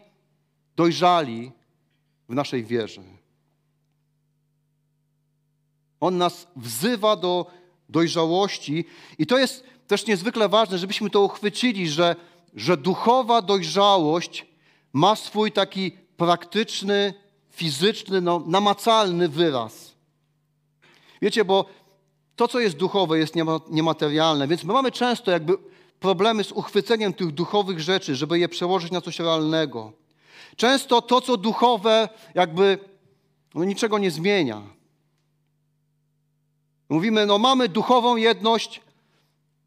dojrzali 0.76 1.52
w 2.28 2.34
naszej 2.34 2.64
wierze. 2.64 3.02
On 6.00 6.18
nas 6.18 6.46
wzywa 6.56 7.16
do 7.16 7.46
dojrzałości 7.88 8.84
i 9.18 9.26
to 9.26 9.38
jest 9.38 9.64
też 9.86 10.06
niezwykle 10.06 10.48
ważne, 10.48 10.78
żebyśmy 10.78 11.10
to 11.10 11.20
uchwycili, 11.20 11.88
że, 11.88 12.16
że 12.54 12.76
duchowa 12.76 13.42
dojrzałość 13.42 14.47
ma 14.92 15.16
swój 15.16 15.52
taki 15.52 15.92
praktyczny, 16.16 17.14
fizyczny, 17.50 18.20
no, 18.20 18.42
namacalny 18.46 19.28
wyraz. 19.28 19.94
Wiecie, 21.22 21.44
bo 21.44 21.64
to, 22.36 22.48
co 22.48 22.60
jest 22.60 22.76
duchowe, 22.76 23.18
jest 23.18 23.34
niematerialne, 23.70 24.48
więc 24.48 24.64
my 24.64 24.72
mamy 24.72 24.92
często 24.92 25.30
jakby 25.30 25.58
problemy 26.00 26.44
z 26.44 26.52
uchwyceniem 26.52 27.12
tych 27.12 27.30
duchowych 27.30 27.80
rzeczy, 27.80 28.14
żeby 28.14 28.38
je 28.38 28.48
przełożyć 28.48 28.92
na 28.92 29.00
coś 29.00 29.18
realnego. 29.18 29.92
Często 30.56 31.02
to, 31.02 31.20
co 31.20 31.36
duchowe, 31.36 32.08
jakby 32.34 32.78
no, 33.54 33.64
niczego 33.64 33.98
nie 33.98 34.10
zmienia. 34.10 34.62
Mówimy, 36.88 37.26
no 37.26 37.38
mamy 37.38 37.68
duchową 37.68 38.16
jedność, 38.16 38.80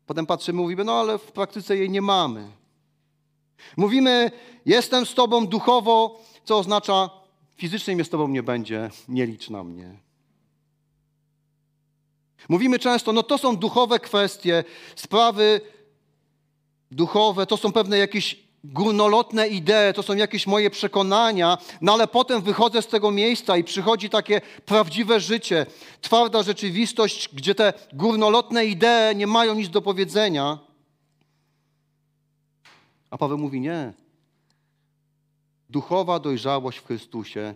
potem 0.06 0.26
patrzymy, 0.26 0.62
mówimy, 0.62 0.84
no 0.84 0.94
ale 0.94 1.18
w 1.18 1.32
praktyce 1.32 1.78
jej 1.78 1.90
nie 1.90 2.02
mamy. 2.02 2.61
Mówimy, 3.78 4.32
jestem 4.65 5.06
z 5.06 5.13
Tobą 5.13 5.47
duchowo, 5.47 6.19
co 6.45 6.58
oznacza, 6.58 7.10
fizycznie 7.58 7.95
mnie 7.95 8.04
z 8.04 8.10
Tobą 8.10 8.28
nie 8.28 8.43
będzie, 8.43 8.89
nie 9.08 9.26
licz 9.26 9.50
na 9.50 9.63
mnie. 9.63 9.97
Mówimy 12.50 12.80
często, 12.80 13.13
no 13.13 13.24
to 13.24 13.38
są 13.38 13.58
duchowe 13.58 14.00
kwestie, 14.00 14.63
sprawy 14.95 15.62
duchowe, 16.91 17.45
to 17.45 17.58
są 17.58 17.71
pewne 17.71 17.97
jakieś 17.97 18.39
górnolotne 18.63 19.47
idee, 19.47 19.93
to 19.95 20.04
są 20.04 20.15
jakieś 20.15 20.47
moje 20.47 20.69
przekonania, 20.69 21.58
no 21.82 21.93
ale 21.93 22.08
potem 22.08 22.41
wychodzę 22.41 22.82
z 22.82 22.88
tego 22.88 23.12
miejsca 23.12 23.58
i 23.58 23.63
przychodzi 23.63 24.10
takie 24.10 24.41
prawdziwe 24.65 25.19
życie, 25.19 25.65
twarda 26.02 26.43
rzeczywistość, 26.43 27.30
gdzie 27.34 27.56
te 27.56 27.74
górnolotne 27.93 28.65
idee 28.65 29.15
nie 29.15 29.28
mają 29.28 29.56
nic 29.56 29.69
do 29.69 29.82
powiedzenia. 29.82 30.71
A 33.12 33.17
Paweł 33.17 33.38
mówi 33.38 33.62
nie. 33.62 33.93
Duchowa 35.69 36.19
dojrzałość 36.19 36.78
w 36.78 36.86
Chrystusie 36.86 37.56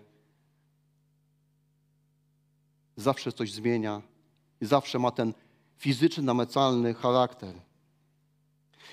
zawsze 2.95 3.31
coś 3.31 3.51
zmienia 3.51 4.01
i 4.61 4.65
zawsze 4.65 4.99
ma 4.99 5.11
ten 5.11 5.33
fizyczny, 5.77 6.23
namacalny 6.23 6.93
charakter. 6.93 7.53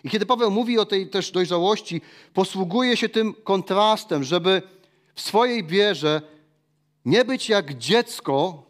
I 0.05 0.11
kiedy 0.11 0.27
Paweł 0.27 0.51
mówi 0.51 0.79
o 0.79 0.87
tej 0.87 1.11
też 1.11 1.31
dojrzałości, 1.31 2.01
posługuje 2.35 2.97
się 2.97 3.09
tym 3.09 3.35
kontrastem, 3.35 4.25
żeby 4.25 4.63
w 5.15 5.21
swojej 5.21 5.65
wierze 5.65 6.23
nie 7.05 7.25
być 7.25 7.49
jak 7.49 7.79
dziecko, 7.79 8.63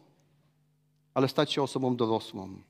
ale 1.13 1.27
stać 1.27 1.53
się 1.53 1.63
osobą 1.63 1.95
dorosłą. 1.95 2.61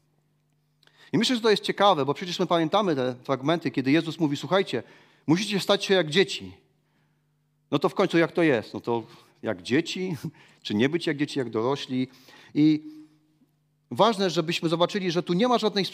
I 1.13 1.17
myślę, 1.17 1.35
że 1.35 1.41
to 1.41 1.49
jest 1.49 1.63
ciekawe, 1.63 2.05
bo 2.05 2.13
przecież 2.13 2.39
my 2.39 2.45
pamiętamy 2.45 2.95
te 2.95 3.15
fragmenty, 3.23 3.71
kiedy 3.71 3.91
Jezus 3.91 4.19
mówi: 4.19 4.37
Słuchajcie, 4.37 4.83
musicie 5.27 5.59
stać 5.59 5.85
się 5.85 5.93
jak 5.93 6.09
dzieci. 6.09 6.51
No 7.71 7.79
to 7.79 7.89
w 7.89 7.93
końcu 7.93 8.17
jak 8.17 8.31
to 8.31 8.43
jest? 8.43 8.73
No 8.73 8.81
to 8.81 9.03
jak 9.43 9.61
dzieci, 9.61 10.17
czy 10.63 10.75
nie 10.75 10.89
być 10.89 11.07
jak 11.07 11.17
dzieci, 11.17 11.39
jak 11.39 11.49
dorośli? 11.49 12.07
I 12.53 12.83
ważne, 13.91 14.29
żebyśmy 14.29 14.69
zobaczyli, 14.69 15.11
że 15.11 15.23
tu 15.23 15.33
nie 15.33 15.47
ma 15.47 15.57
żadnej 15.57 15.85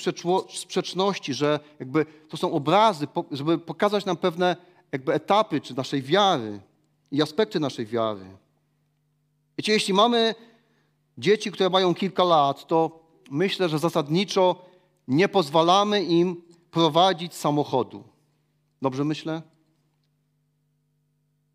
sprzeczności, 0.50 1.34
że 1.34 1.60
jakby 1.80 2.06
to 2.30 2.38
są 2.38 2.52
obrazy, 2.52 3.08
żeby 3.32 3.58
pokazać 3.58 4.06
nam 4.06 4.18
pewne 4.18 4.56
jakby 4.92 5.14
etapy 5.14 5.62
czy 5.62 5.78
naszej 5.78 6.02
wiary 6.02 6.60
i 7.12 7.22
aspekty 7.22 7.60
naszej 7.60 7.86
wiary. 7.86 8.26
Wiecie, 9.58 9.74
jeśli 9.74 9.94
mamy 9.94 10.36
dzieci, 11.18 11.52
które 11.52 11.70
mają 11.70 11.94
kilka 11.94 12.24
lat, 12.24 12.68
to 12.68 13.00
myślę, 13.32 13.70
że 13.70 13.80
zasadniczo 13.80 14.66
nie 15.08 15.28
pozwalamy 15.28 16.04
im 16.04 16.42
prowadzić 16.72 17.34
samochodu. 17.34 18.04
Dobrze 18.82 19.04
myślę? 19.04 19.42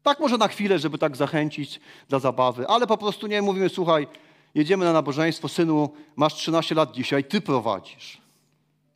Tak 0.03 0.21
może 0.21 0.39
na 0.39 0.49
chwilę, 0.49 0.79
żeby 0.79 0.99
tak 0.99 1.17
zachęcić 1.17 1.81
dla 2.09 2.19
zabawy, 2.19 2.69
ale 2.69 2.87
po 2.87 2.99
prostu 2.99 3.27
nie 3.27 3.43
mówimy, 3.43 3.69
słuchaj, 3.69 4.07
jedziemy 4.55 4.85
na 4.85 4.93
nabożeństwo, 4.93 5.49
synu, 5.49 5.89
masz 6.17 6.35
13 6.35 6.75
lat 6.75 6.93
dzisiaj, 6.93 7.25
ty 7.25 7.41
prowadzisz. 7.41 8.21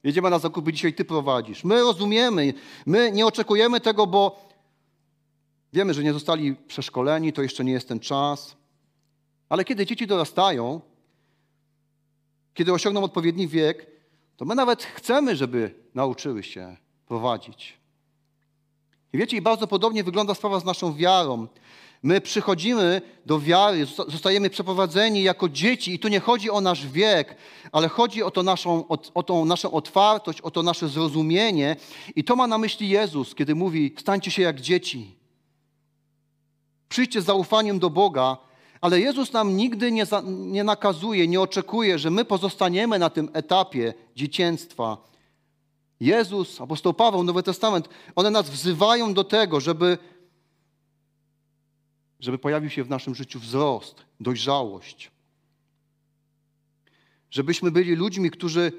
Jedziemy 0.04 0.30
na 0.30 0.38
zakupy 0.38 0.72
dzisiaj, 0.72 0.94
ty 0.94 1.04
prowadzisz. 1.04 1.64
My 1.64 1.80
rozumiemy, 1.80 2.54
my 2.86 3.12
nie 3.12 3.26
oczekujemy 3.26 3.80
tego, 3.80 4.06
bo 4.06 4.48
wiemy, 5.72 5.94
że 5.94 6.04
nie 6.04 6.12
zostali 6.12 6.54
przeszkoleni, 6.54 7.32
to 7.32 7.42
jeszcze 7.42 7.64
nie 7.64 7.72
jest 7.72 7.88
ten 7.88 8.00
czas. 8.00 8.56
Ale 9.48 9.64
kiedy 9.64 9.86
dzieci 9.86 10.06
dorastają, 10.06 10.80
kiedy 12.54 12.72
osiągną 12.72 13.04
odpowiedni 13.04 13.48
wiek, 13.48 13.86
to 14.36 14.44
my 14.44 14.54
nawet 14.54 14.82
chcemy, 14.82 15.36
żeby 15.36 15.74
nauczyły 15.94 16.42
się 16.42 16.76
prowadzić. 17.06 17.77
I 19.12 19.18
wiecie, 19.18 19.36
i 19.36 19.40
bardzo 19.40 19.66
podobnie 19.66 20.04
wygląda 20.04 20.34
sprawa 20.34 20.60
z 20.60 20.64
naszą 20.64 20.94
wiarą. 20.94 21.46
My 22.02 22.20
przychodzimy 22.20 23.02
do 23.26 23.40
wiary, 23.40 23.86
zostajemy 23.86 24.50
przeprowadzeni 24.50 25.22
jako 25.22 25.48
dzieci 25.48 25.94
i 25.94 25.98
tu 25.98 26.08
nie 26.08 26.20
chodzi 26.20 26.50
o 26.50 26.60
nasz 26.60 26.86
wiek, 26.86 27.36
ale 27.72 27.88
chodzi 27.88 28.22
o, 28.22 28.30
to 28.30 28.42
naszą, 28.42 28.88
o, 28.88 28.98
o 29.14 29.22
tą 29.22 29.44
naszą 29.44 29.70
otwartość, 29.70 30.40
o 30.40 30.50
to 30.50 30.62
nasze 30.62 30.88
zrozumienie. 30.88 31.76
I 32.16 32.24
to 32.24 32.36
ma 32.36 32.46
na 32.46 32.58
myśli 32.58 32.88
Jezus, 32.88 33.34
kiedy 33.34 33.54
mówi: 33.54 33.94
stańcie 33.98 34.30
się 34.30 34.42
jak 34.42 34.60
dzieci. 34.60 35.14
Przyjdźcie 36.88 37.22
z 37.22 37.24
zaufaniem 37.24 37.78
do 37.78 37.90
Boga, 37.90 38.36
ale 38.80 39.00
Jezus 39.00 39.32
nam 39.32 39.56
nigdy 39.56 39.92
nie, 39.92 40.06
za, 40.06 40.22
nie 40.26 40.64
nakazuje, 40.64 41.28
nie 41.28 41.40
oczekuje, 41.40 41.98
że 41.98 42.10
my 42.10 42.24
pozostaniemy 42.24 42.98
na 42.98 43.10
tym 43.10 43.30
etapie 43.32 43.94
dzieciństwa. 44.16 44.96
Jezus, 46.00 46.61
apostoł 46.61 46.94
Paweł, 46.94 47.22
Nowy 47.22 47.42
Testament, 47.42 47.88
one 48.16 48.30
nas 48.30 48.50
wzywają 48.50 49.14
do 49.14 49.24
tego, 49.24 49.61
żeby 49.61 49.98
żeby 52.20 52.38
pojawił 52.38 52.70
się 52.70 52.84
w 52.84 52.90
naszym 52.90 53.14
życiu 53.14 53.40
wzrost, 53.40 54.02
dojrzałość. 54.20 55.11
Żebyśmy 57.30 57.70
byli 57.70 57.94
ludźmi, 57.94 58.30
którzy, 58.30 58.72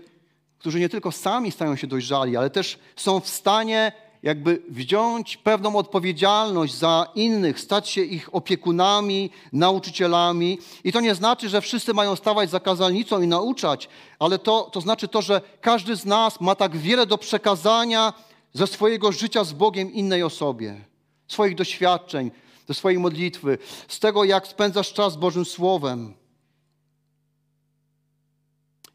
którzy 0.57 0.79
nie 0.79 0.89
tylko 0.89 1.11
sami 1.11 1.51
stają 1.51 1.75
się 1.75 1.87
dojrzali, 1.87 2.37
ale 2.37 2.49
też 2.49 2.79
są 2.95 3.19
w 3.19 3.29
stanie 3.29 3.91
jakby 4.23 4.61
wziąć 4.69 5.37
pewną 5.37 5.75
odpowiedzialność 5.75 6.75
za 6.75 7.07
innych, 7.15 7.59
stać 7.59 7.89
się 7.89 8.01
ich 8.01 8.35
opiekunami, 8.35 9.29
nauczycielami. 9.53 10.59
I 10.83 10.91
to 10.91 11.01
nie 11.01 11.15
znaczy, 11.15 11.49
że 11.49 11.61
wszyscy 11.61 11.93
mają 11.93 12.15
stawać 12.15 12.49
za 12.49 12.59
kazalnicą 12.59 13.21
i 13.21 13.27
nauczać, 13.27 13.89
ale 14.19 14.39
to, 14.39 14.69
to 14.71 14.81
znaczy 14.81 15.07
to, 15.07 15.21
że 15.21 15.41
każdy 15.61 15.95
z 15.95 16.05
nas 16.05 16.41
ma 16.41 16.55
tak 16.55 16.77
wiele 16.77 17.05
do 17.05 17.17
przekazania 17.17 18.13
ze 18.53 18.67
swojego 18.67 19.11
życia 19.11 19.43
z 19.43 19.53
Bogiem 19.53 19.93
innej 19.93 20.23
osobie, 20.23 20.81
swoich 21.27 21.55
doświadczeń, 21.55 22.31
ze 22.67 22.73
swojej 22.73 22.99
modlitwy, 22.99 23.57
z 23.87 23.99
tego, 23.99 24.23
jak 24.23 24.47
spędzasz 24.47 24.93
czas 24.93 25.15
Bożym 25.15 25.45
Słowem. 25.45 26.13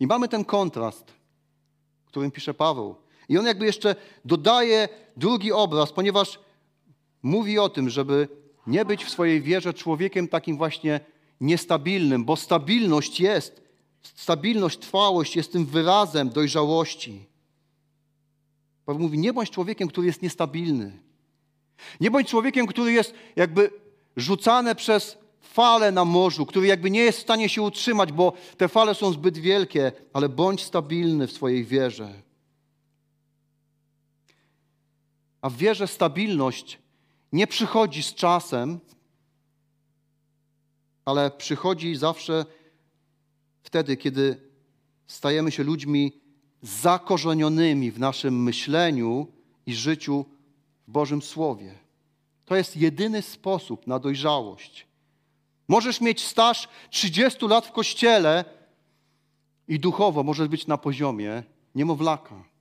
I 0.01 0.07
mamy 0.07 0.29
ten 0.29 0.45
kontrast, 0.45 1.13
którym 2.07 2.31
pisze 2.31 2.55
Paweł. 2.55 3.04
I 3.29 3.39
on 3.39 3.47
jakby 3.47 3.67
jeszcze 3.67 3.97
dodaje 4.25 4.89
drugi 5.17 5.53
obraz, 5.53 5.93
ponieważ 5.93 6.39
mówi 7.23 7.59
o 7.59 7.69
tym, 7.69 7.91
żeby 7.91 8.29
nie 8.67 8.85
być 8.85 9.05
w 9.05 9.11
swojej 9.11 9.43
wierze 9.43 9.75
człowiekiem 9.75 10.29
takim 10.29 10.57
właśnie 10.57 11.01
niestabilnym, 11.41 12.25
bo 12.25 12.37
stabilność 12.37 13.21
jest, 13.21 13.63
stabilność, 14.03 14.79
trwałość 14.79 15.37
jest 15.37 15.53
tym 15.53 15.67
wyrazem 15.67 16.31
dojrzałości. 16.31 17.27
Paweł 18.87 19.03
mówi, 19.03 19.19
nie 19.19 19.33
bądź 19.33 19.51
człowiekiem, 19.51 19.89
który 19.89 20.07
jest 20.07 20.23
niestabilny. 20.23 20.93
Nie 22.01 22.11
bądź 22.11 22.29
człowiekiem, 22.29 22.67
który 22.67 22.93
jest 22.93 23.15
jakby 23.37 23.71
rzucany 24.17 24.75
przez 24.75 25.19
fale 25.41 25.93
na 25.93 26.05
morzu, 26.05 26.47
który 26.47 26.67
jakby 26.67 26.91
nie 26.91 27.01
jest 27.01 27.19
w 27.19 27.23
stanie 27.23 27.49
się 27.49 27.63
utrzymać, 27.63 28.13
bo 28.13 28.33
te 28.57 28.69
fale 28.69 28.95
są 28.95 29.13
zbyt 29.13 29.39
wielkie, 29.39 29.93
ale 30.13 30.29
bądź 30.29 30.63
stabilny 30.63 31.27
w 31.27 31.33
swojej 31.33 31.65
wierze. 31.65 32.23
A 35.45 35.51
w 35.51 35.57
wierze 35.57 35.89
stabilność 35.89 36.79
nie 37.33 37.47
przychodzi 37.47 38.03
z 38.03 38.15
czasem, 38.15 38.81
ale 41.05 41.31
przychodzi 41.31 41.97
zawsze 41.97 42.47
wtedy, 43.63 43.97
kiedy 43.97 44.41
stajemy 45.07 45.51
się 45.51 45.65
ludźmi 45.65 46.13
zakorzenionymi 46.63 47.91
w 47.91 47.99
naszym 47.99 48.43
myśleniu 48.43 49.27
i 49.67 49.75
życiu 49.75 50.25
w 50.89 50.91
Bożym 50.91 51.23
Słowie. 51.23 51.75
To 52.45 52.57
jest 52.57 52.77
jedyny 52.77 53.23
sposób 53.23 53.87
na 53.87 53.99
dojrzałość. 53.99 54.87
Możesz 55.69 56.01
mieć 56.01 56.27
staż 56.27 56.69
30 56.91 57.47
lat 57.47 57.67
w 57.67 57.73
kościele 57.73 58.45
i 59.69 59.81
duchowo 59.81 60.23
możesz 60.23 60.49
być 60.49 60.67
na 60.67 60.79
poziomie 60.79 61.43
niemowlaka. 61.75 62.54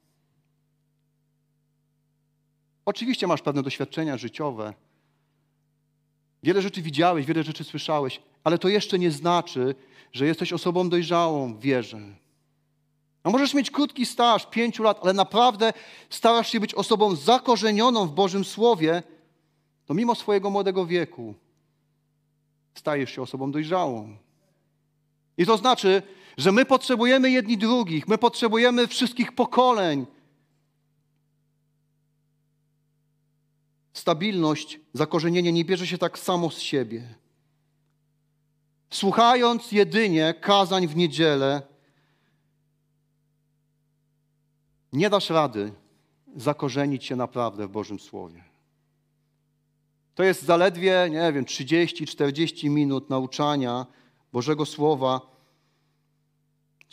Oczywiście 2.85 3.27
masz 3.27 3.41
pewne 3.41 3.63
doświadczenia 3.63 4.17
życiowe. 4.17 4.73
Wiele 6.43 6.61
rzeczy 6.61 6.81
widziałeś, 6.81 7.25
wiele 7.25 7.43
rzeczy 7.43 7.63
słyszałeś, 7.63 8.21
ale 8.43 8.57
to 8.57 8.69
jeszcze 8.69 8.99
nie 8.99 9.11
znaczy, 9.11 9.75
że 10.11 10.25
jesteś 10.25 10.53
osobą 10.53 10.89
dojrzałą 10.89 11.53
w 11.53 11.59
wierze. 11.59 11.99
A 13.23 13.29
możesz 13.29 13.53
mieć 13.53 13.71
krótki 13.71 14.05
staż, 14.05 14.49
pięciu 14.49 14.83
lat, 14.83 14.99
ale 15.03 15.13
naprawdę 15.13 15.73
starasz 16.09 16.51
się 16.51 16.59
być 16.59 16.73
osobą 16.73 17.15
zakorzenioną 17.15 18.07
w 18.07 18.11
Bożym 18.11 18.45
Słowie, 18.45 19.03
to 19.85 19.93
mimo 19.93 20.15
swojego 20.15 20.49
młodego 20.49 20.85
wieku 20.85 21.35
stajesz 22.75 23.11
się 23.11 23.21
osobą 23.21 23.51
dojrzałą. 23.51 24.17
I 25.37 25.45
to 25.45 25.57
znaczy, 25.57 26.01
że 26.37 26.51
my 26.51 26.65
potrzebujemy 26.65 27.31
jedni 27.31 27.57
drugich, 27.57 28.07
my 28.07 28.17
potrzebujemy 28.17 28.87
wszystkich 28.87 29.31
pokoleń. 29.31 30.05
stabilność, 33.93 34.79
zakorzenienie 34.93 35.51
nie 35.51 35.65
bierze 35.65 35.87
się 35.87 35.97
tak 35.97 36.19
samo 36.19 36.49
z 36.49 36.59
siebie. 36.59 37.15
Słuchając 38.89 39.71
jedynie 39.71 40.33
kazań 40.41 40.87
w 40.87 40.95
niedzielę, 40.95 41.61
nie 44.93 45.09
dasz 45.09 45.29
rady 45.29 45.73
zakorzenić 46.35 47.05
się 47.05 47.15
naprawdę 47.15 47.67
w 47.67 47.71
Bożym 47.71 47.99
Słowie. 47.99 48.43
To 50.15 50.23
jest 50.23 50.43
zaledwie, 50.43 51.07
nie 51.11 51.33
wiem, 51.33 51.45
30-40 51.45 52.69
minut 52.69 53.09
nauczania 53.09 53.85
Bożego 54.33 54.65
Słowa 54.65 55.32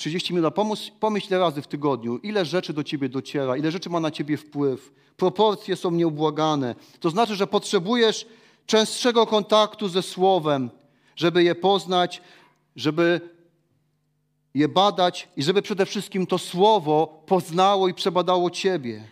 30 0.00 0.34
minut. 0.34 0.54
Pomyśl, 0.54 0.92
pomyśl 1.00 1.26
ile 1.28 1.38
razy 1.38 1.62
w 1.62 1.66
tygodniu, 1.66 2.18
ile 2.18 2.44
rzeczy 2.44 2.72
do 2.72 2.84
ciebie 2.84 3.08
dociera, 3.08 3.56
ile 3.56 3.70
rzeczy 3.70 3.90
ma 3.90 4.00
na 4.00 4.10
ciebie 4.10 4.36
wpływ. 4.36 4.92
Proporcje 5.16 5.76
są 5.76 5.90
nieubłagane. 5.90 6.74
To 7.00 7.10
znaczy, 7.10 7.36
że 7.36 7.46
potrzebujesz 7.46 8.26
częstszego 8.66 9.26
kontaktu 9.26 9.88
ze 9.88 10.02
Słowem, 10.02 10.70
żeby 11.16 11.42
je 11.42 11.54
poznać, 11.54 12.22
żeby 12.76 13.20
je 14.54 14.68
badać 14.68 15.28
i 15.36 15.42
żeby 15.42 15.62
przede 15.62 15.86
wszystkim 15.86 16.26
to 16.26 16.38
Słowo 16.38 17.22
poznało 17.26 17.88
i 17.88 17.94
przebadało 17.94 18.50
Ciebie. 18.50 19.04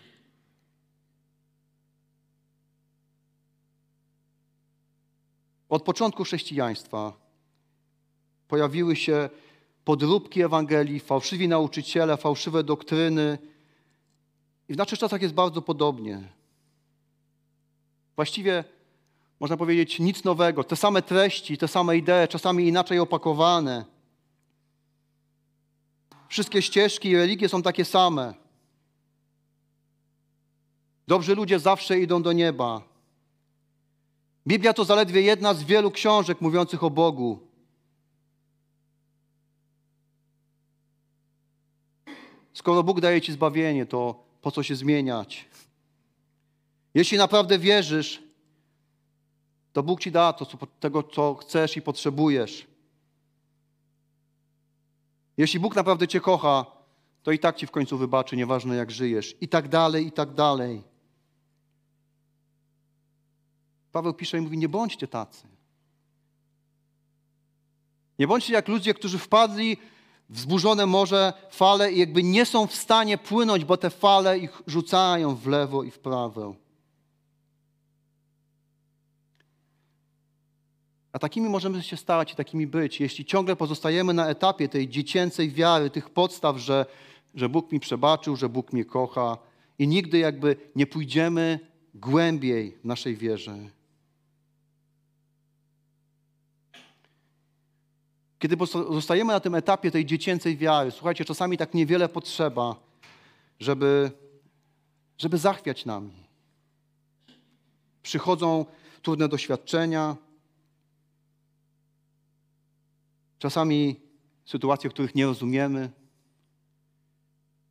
Od 5.68 5.82
początku 5.82 6.24
chrześcijaństwa 6.24 7.12
pojawiły 8.48 8.96
się 8.96 9.30
podróbki 9.88 10.42
Ewangelii, 10.42 11.00
fałszywi 11.00 11.48
nauczyciele, 11.48 12.16
fałszywe 12.16 12.64
doktryny. 12.64 13.38
I 14.68 14.74
w 14.74 14.76
naszych 14.76 14.98
czasach 14.98 15.22
jest 15.22 15.34
bardzo 15.34 15.62
podobnie. 15.62 16.28
Właściwie 18.16 18.64
można 19.40 19.56
powiedzieć 19.56 19.98
nic 19.98 20.24
nowego. 20.24 20.64
Te 20.64 20.76
same 20.76 21.02
treści, 21.02 21.58
te 21.58 21.68
same 21.68 21.96
idee, 21.96 22.28
czasami 22.28 22.68
inaczej 22.68 22.98
opakowane. 22.98 23.84
Wszystkie 26.28 26.62
ścieżki 26.62 27.08
i 27.08 27.16
religie 27.16 27.48
są 27.48 27.62
takie 27.62 27.84
same. 27.84 28.34
Dobrzy 31.06 31.34
ludzie 31.34 31.58
zawsze 31.58 31.98
idą 31.98 32.22
do 32.22 32.32
nieba. 32.32 32.82
Biblia 34.46 34.72
to 34.72 34.84
zaledwie 34.84 35.22
jedna 35.22 35.54
z 35.54 35.62
wielu 35.62 35.90
książek 35.90 36.40
mówiących 36.40 36.84
o 36.84 36.90
Bogu. 36.90 37.47
Skoro 42.52 42.82
Bóg 42.82 43.00
daje 43.00 43.20
ci 43.20 43.32
zbawienie, 43.32 43.86
to 43.86 44.24
po 44.42 44.50
co 44.50 44.62
się 44.62 44.76
zmieniać? 44.76 45.48
Jeśli 46.94 47.18
naprawdę 47.18 47.58
wierzysz, 47.58 48.22
to 49.72 49.82
Bóg 49.82 50.00
ci 50.00 50.10
da 50.10 50.32
to, 50.32 50.46
co, 50.46 50.58
tego, 50.80 51.02
co 51.02 51.34
chcesz 51.34 51.76
i 51.76 51.82
potrzebujesz. 51.82 52.66
Jeśli 55.36 55.60
Bóg 55.60 55.76
naprawdę 55.76 56.08
cię 56.08 56.20
kocha, 56.20 56.66
to 57.22 57.32
i 57.32 57.38
tak 57.38 57.56
ci 57.56 57.66
w 57.66 57.70
końcu 57.70 57.98
wybaczy, 57.98 58.36
nieważne 58.36 58.76
jak 58.76 58.90
żyjesz. 58.90 59.36
I 59.40 59.48
tak 59.48 59.68
dalej, 59.68 60.06
i 60.06 60.12
tak 60.12 60.34
dalej. 60.34 60.82
Paweł 63.92 64.14
pisze 64.14 64.38
i 64.38 64.40
mówi: 64.40 64.58
Nie 64.58 64.68
bądźcie 64.68 65.08
tacy. 65.08 65.48
Nie 68.18 68.26
bądźcie 68.26 68.52
jak 68.52 68.68
ludzie, 68.68 68.94
którzy 68.94 69.18
wpadli 69.18 69.76
wzburzone 70.28 70.86
morze, 70.86 71.32
fale 71.50 71.92
i 71.92 71.98
jakby 71.98 72.22
nie 72.22 72.46
są 72.46 72.66
w 72.66 72.74
stanie 72.74 73.18
płynąć, 73.18 73.64
bo 73.64 73.76
te 73.76 73.90
fale 73.90 74.38
ich 74.38 74.62
rzucają 74.66 75.34
w 75.34 75.46
lewo 75.46 75.82
i 75.82 75.90
w 75.90 75.98
prawo. 75.98 76.54
A 81.12 81.18
takimi 81.18 81.48
możemy 81.48 81.82
się 81.82 81.96
stać 81.96 82.32
i 82.32 82.36
takimi 82.36 82.66
być, 82.66 83.00
jeśli 83.00 83.24
ciągle 83.24 83.56
pozostajemy 83.56 84.14
na 84.14 84.28
etapie 84.28 84.68
tej 84.68 84.88
dziecięcej 84.88 85.50
wiary, 85.50 85.90
tych 85.90 86.10
podstaw, 86.10 86.56
że, 86.56 86.86
że 87.34 87.48
Bóg 87.48 87.72
mi 87.72 87.80
przebaczył, 87.80 88.36
że 88.36 88.48
Bóg 88.48 88.72
mnie 88.72 88.84
kocha 88.84 89.38
i 89.78 89.88
nigdy 89.88 90.18
jakby 90.18 90.56
nie 90.76 90.86
pójdziemy 90.86 91.60
głębiej 91.94 92.78
w 92.82 92.84
naszej 92.84 93.16
wierze. 93.16 93.77
Kiedy 98.38 98.56
zostajemy 98.90 99.32
na 99.32 99.40
tym 99.40 99.54
etapie 99.54 99.90
tej 99.90 100.06
dziecięcej 100.06 100.56
wiary, 100.56 100.90
słuchajcie, 100.90 101.24
czasami 101.24 101.58
tak 101.58 101.74
niewiele 101.74 102.08
potrzeba, 102.08 102.76
żeby, 103.60 104.10
żeby 105.18 105.38
zachwiać 105.38 105.84
nami. 105.84 106.12
Przychodzą 108.02 108.66
trudne 109.02 109.28
doświadczenia, 109.28 110.16
czasami 113.38 114.00
sytuacje, 114.44 114.90
których 114.90 115.14
nie 115.14 115.26
rozumiemy. 115.26 115.90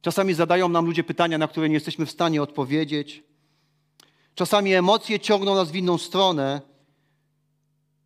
Czasami 0.01 0.34
zadają 0.34 0.69
nam 0.69 0.86
ludzie 0.86 1.03
pytania, 1.03 1.38
na 1.38 1.47
które 1.47 1.69
nie 1.69 1.73
jesteśmy 1.73 2.06
w 2.06 2.12
stanie 2.12 2.41
odpowiedzieć. 2.41 3.23
Czasami 4.36 4.73
emocje 4.73 5.19
ciągną 5.19 5.56
nas 5.56 5.71
w 5.71 5.75
inną 5.75 5.97
stronę 5.97 6.62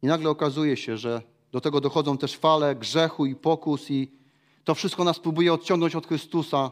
i 0.02 0.08
nagle 0.08 0.30
okazuje 0.30 0.78
się, 0.78 0.97
że 0.97 1.31
do 1.52 1.62
tego 1.62 1.82
dochodzą 1.82 2.18
też 2.18 2.38
fale 2.38 2.76
grzechu 2.76 3.26
i 3.26 3.36
pokus 3.36 3.92
i 3.92 4.12
to 4.64 4.76
wszystko 4.76 5.04
nas 5.04 5.20
próbuje 5.20 5.54
odciągnąć 5.54 5.96
od 5.96 6.08
Chrystusa. 6.08 6.72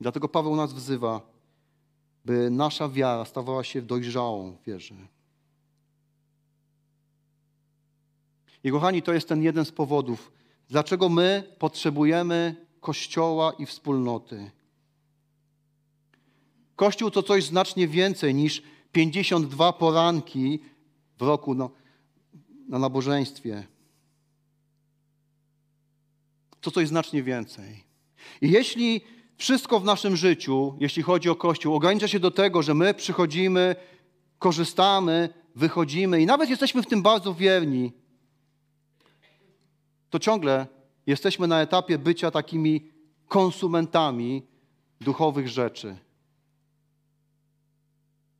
Dlatego 0.00 0.28
Paweł 0.28 0.56
nas 0.56 0.72
wzywa, 0.72 1.20
by 2.24 2.50
nasza 2.50 2.88
wiara 2.88 3.24
stawała 3.24 3.64
się 3.64 3.82
dojrzałą 3.82 4.56
wierze. 4.66 4.94
I 8.64 8.70
kochani, 8.70 9.02
to 9.02 9.12
jest 9.12 9.28
ten 9.28 9.42
jeden 9.42 9.64
z 9.64 9.72
powodów, 9.72 10.32
dlaczego 10.68 11.08
my 11.08 11.54
potrzebujemy 11.58 12.66
Kościoła 12.80 13.52
i 13.52 13.66
wspólnoty. 13.66 14.50
Kościół 16.76 17.10
to 17.10 17.22
coś 17.22 17.44
znacznie 17.44 17.88
więcej 17.88 18.34
niż 18.34 18.62
52 18.92 19.72
poranki 19.72 20.60
w 21.18 21.22
roku 21.22 21.54
no, 21.54 21.70
na 22.68 22.78
nabożeństwie. 22.78 23.66
To 26.60 26.70
coś 26.70 26.88
znacznie 26.88 27.22
więcej. 27.22 27.84
I 28.40 28.50
jeśli 28.50 29.00
wszystko 29.36 29.80
w 29.80 29.84
naszym 29.84 30.16
życiu, 30.16 30.74
jeśli 30.80 31.02
chodzi 31.02 31.30
o 31.30 31.36
Kościół, 31.36 31.74
ogranicza 31.74 32.08
się 32.08 32.20
do 32.20 32.30
tego, 32.30 32.62
że 32.62 32.74
my 32.74 32.94
przychodzimy, 32.94 33.76
korzystamy, 34.38 35.28
wychodzimy 35.54 36.22
i 36.22 36.26
nawet 36.26 36.50
jesteśmy 36.50 36.82
w 36.82 36.86
tym 36.86 37.02
bardzo 37.02 37.34
wierni, 37.34 37.92
to 40.10 40.18
ciągle 40.18 40.66
jesteśmy 41.06 41.46
na 41.46 41.60
etapie 41.60 41.98
bycia 41.98 42.30
takimi 42.30 42.90
konsumentami 43.28 44.42
duchowych 45.00 45.48
rzeczy. 45.48 45.96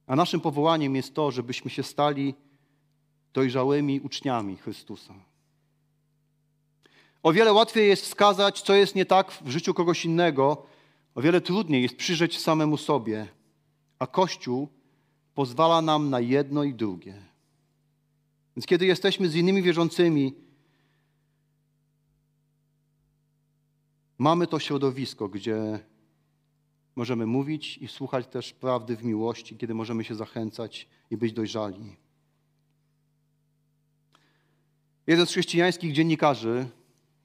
A 0.07 0.17
naszym 0.17 0.41
powołaniem 0.41 0.97
jest 0.97 1.15
to, 1.15 1.31
żebyśmy 1.31 1.71
się 1.71 1.83
stali 1.83 2.35
dojrzałymi 3.37 4.01
uczniami 4.01 4.57
Chrystusa. 4.57 5.14
O 7.22 7.33
wiele 7.33 7.53
łatwiej 7.53 7.88
jest 7.88 8.05
wskazać, 8.05 8.62
co 8.62 8.75
jest 8.75 8.94
nie 8.94 9.07
tak 9.07 9.33
w 9.33 9.49
życiu 9.49 9.75
kogoś 9.75 10.05
innego, 10.05 10.66
o 11.14 11.22
wiele 11.22 11.40
trudniej 11.40 11.83
jest 11.83 11.96
przyjrzeć 11.96 12.38
samemu 12.38 12.77
sobie, 12.77 13.29
a 13.99 14.07
Kościół 14.07 14.68
pozwala 15.35 15.83
nam 15.83 16.11
na 16.11 16.20
jedno 16.20 16.64
i 16.64 16.75
drugie. 16.75 17.22
Więc 18.57 18.66
kiedy 18.66 18.87
jesteśmy 18.87 19.29
z 19.29 19.35
innymi 19.35 19.62
wierzącymi, 19.62 20.35
mamy 24.18 24.46
to 24.46 24.59
środowisko, 24.59 25.29
gdzie 25.29 25.79
możemy 26.96 27.27
mówić 27.27 27.79
i 27.79 27.88
słuchać 27.88 28.27
też 28.27 28.53
prawdy 28.53 28.96
w 28.96 29.05
miłości, 29.05 29.57
kiedy 29.57 29.75
możemy 29.75 30.05
się 30.05 30.14
zachęcać 30.14 30.88
i 31.11 31.16
być 31.16 31.33
dojrzali. 31.33 32.06
Jeden 35.07 35.27
z 35.27 35.31
chrześcijańskich 35.31 35.92
dziennikarzy, 35.92 36.69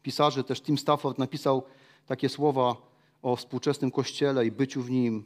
pisarzy, 0.04 0.44
też 0.44 0.62
Tim 0.62 0.78
Stafford, 0.78 1.17
napisał 1.17 1.63
takie 2.06 2.30
słowa 2.30 2.76
o 3.21 3.36
współczesnym 3.36 3.92
Kościele 3.92 4.46
i 4.46 4.52
byciu 4.52 4.82
w 4.82 4.92
nim. 4.92 5.25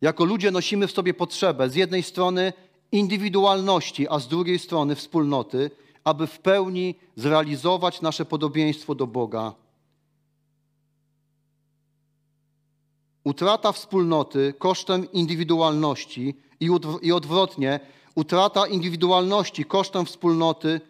Jako 0.00 0.24
ludzie 0.24 0.50
nosimy 0.50 0.86
w 0.86 0.92
sobie 0.92 1.14
potrzebę 1.14 1.70
z 1.70 1.74
jednej 1.74 2.02
strony 2.02 2.52
indywidualności, 2.92 4.08
a 4.08 4.18
z 4.18 4.28
drugiej 4.28 4.58
strony 4.58 4.94
wspólnoty, 4.94 5.70
aby 6.04 6.26
w 6.26 6.38
pełni 6.38 6.94
zrealizować 7.16 8.00
nasze 8.00 8.24
podobieństwo 8.24 8.94
do 8.94 9.06
Boga. 9.06 9.54
Utrata 13.24 13.72
wspólnoty 13.72 14.54
kosztem 14.58 15.12
indywidualności 15.12 16.34
i 17.02 17.12
odwrotnie, 17.12 17.80
utrata 18.14 18.66
indywidualności 18.66 19.64
kosztem 19.64 20.06
wspólnoty 20.06 20.80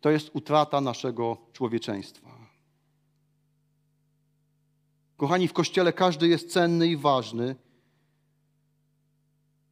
to 0.00 0.10
jest 0.10 0.30
utrata 0.32 0.80
naszego 0.80 1.36
człowieczeństwa. 1.52 2.30
Kochani, 5.16 5.48
w 5.48 5.52
kościele 5.52 5.92
każdy 5.92 6.28
jest 6.28 6.52
cenny 6.52 6.88
i 6.88 6.96
ważny, 6.96 7.56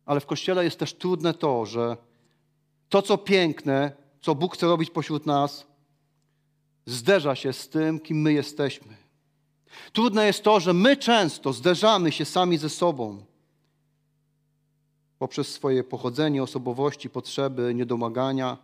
ale 0.07 0.21
w 0.21 0.27
kościele 0.27 0.65
jest 0.65 0.79
też 0.79 0.95
trudne 0.95 1.35
to, 1.35 1.67
że 1.67 1.97
to, 2.89 3.03
co 3.03 3.19
piękne, 3.19 3.93
co 4.21 4.35
Bóg 4.35 4.55
chce 4.55 4.67
robić 4.67 4.91
pośród 4.91 5.27
nas, 5.27 5.67
zderza 6.87 7.35
się 7.35 7.53
z 7.53 7.69
tym, 7.69 8.01
kim 8.01 8.21
my 8.21 8.33
jesteśmy. 8.33 8.97
Trudne 9.93 10.27
jest 10.27 10.43
to, 10.43 10.61
że 10.61 10.73
my 10.73 10.97
często 10.97 11.53
zderzamy 11.53 12.13
się 12.13 12.25
sami 12.25 12.59
ze 12.59 12.69
sobą 12.69 13.25
poprzez 15.19 15.53
swoje 15.53 15.85
pochodzenie, 15.85 16.43
osobowości, 16.43 17.11
potrzeby, 17.11 17.75
niedomagania. 17.75 18.59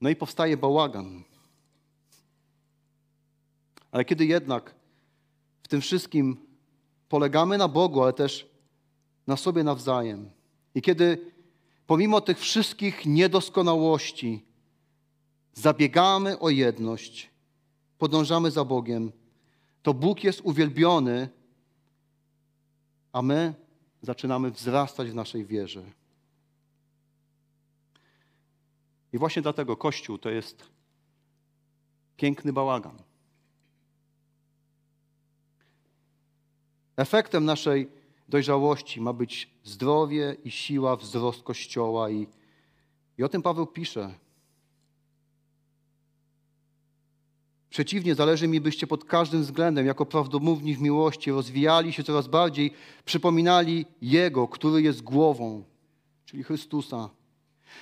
No 0.00 0.10
i 0.10 0.16
powstaje 0.16 0.56
bałagan. 0.56 1.22
Ale 3.92 4.04
kiedy 4.04 4.26
jednak 4.26 4.74
w 5.62 5.68
tym 5.68 5.80
wszystkim 5.80 6.36
polegamy 7.08 7.58
na 7.58 7.68
Bogu, 7.68 8.02
ale 8.02 8.12
też 8.12 8.50
na 9.26 9.36
sobie 9.36 9.64
nawzajem, 9.64 10.30
i 10.74 10.82
kiedy 10.82 11.32
pomimo 11.86 12.20
tych 12.20 12.38
wszystkich 12.38 13.06
niedoskonałości 13.06 14.44
zabiegamy 15.54 16.38
o 16.38 16.50
jedność, 16.50 17.30
podążamy 17.98 18.50
za 18.50 18.64
Bogiem, 18.64 19.12
to 19.82 19.94
Bóg 19.94 20.24
jest 20.24 20.40
uwielbiony, 20.40 21.28
a 23.12 23.22
my 23.22 23.54
zaczynamy 24.02 24.50
wzrastać 24.50 25.10
w 25.10 25.14
naszej 25.14 25.44
wierze. 25.44 25.99
I 29.12 29.18
właśnie 29.18 29.42
dlatego 29.42 29.76
Kościół 29.76 30.18
to 30.18 30.30
jest 30.30 30.68
piękny 32.16 32.52
bałagan. 32.52 33.02
Efektem 36.96 37.44
naszej 37.44 37.88
dojrzałości 38.28 39.00
ma 39.00 39.12
być 39.12 39.50
zdrowie 39.64 40.36
i 40.44 40.50
siła, 40.50 40.96
wzrost 40.96 41.42
Kościoła. 41.42 42.10
I, 42.10 42.26
i 43.18 43.22
o 43.24 43.28
tym 43.28 43.42
Paweł 43.42 43.66
pisze. 43.66 44.14
Przeciwnie, 47.70 48.14
zależy 48.14 48.48
mi, 48.48 48.60
byście 48.60 48.86
pod 48.86 49.04
każdym 49.04 49.42
względem, 49.42 49.86
jako 49.86 50.06
prawdomówni 50.06 50.74
w 50.74 50.80
miłości, 50.80 51.30
rozwijali 51.30 51.92
się 51.92 52.04
coraz 52.04 52.28
bardziej, 52.28 52.72
przypominali 53.04 53.86
Jego, 54.02 54.48
który 54.48 54.82
jest 54.82 55.02
głową, 55.02 55.64
czyli 56.24 56.42
Chrystusa. 56.42 57.10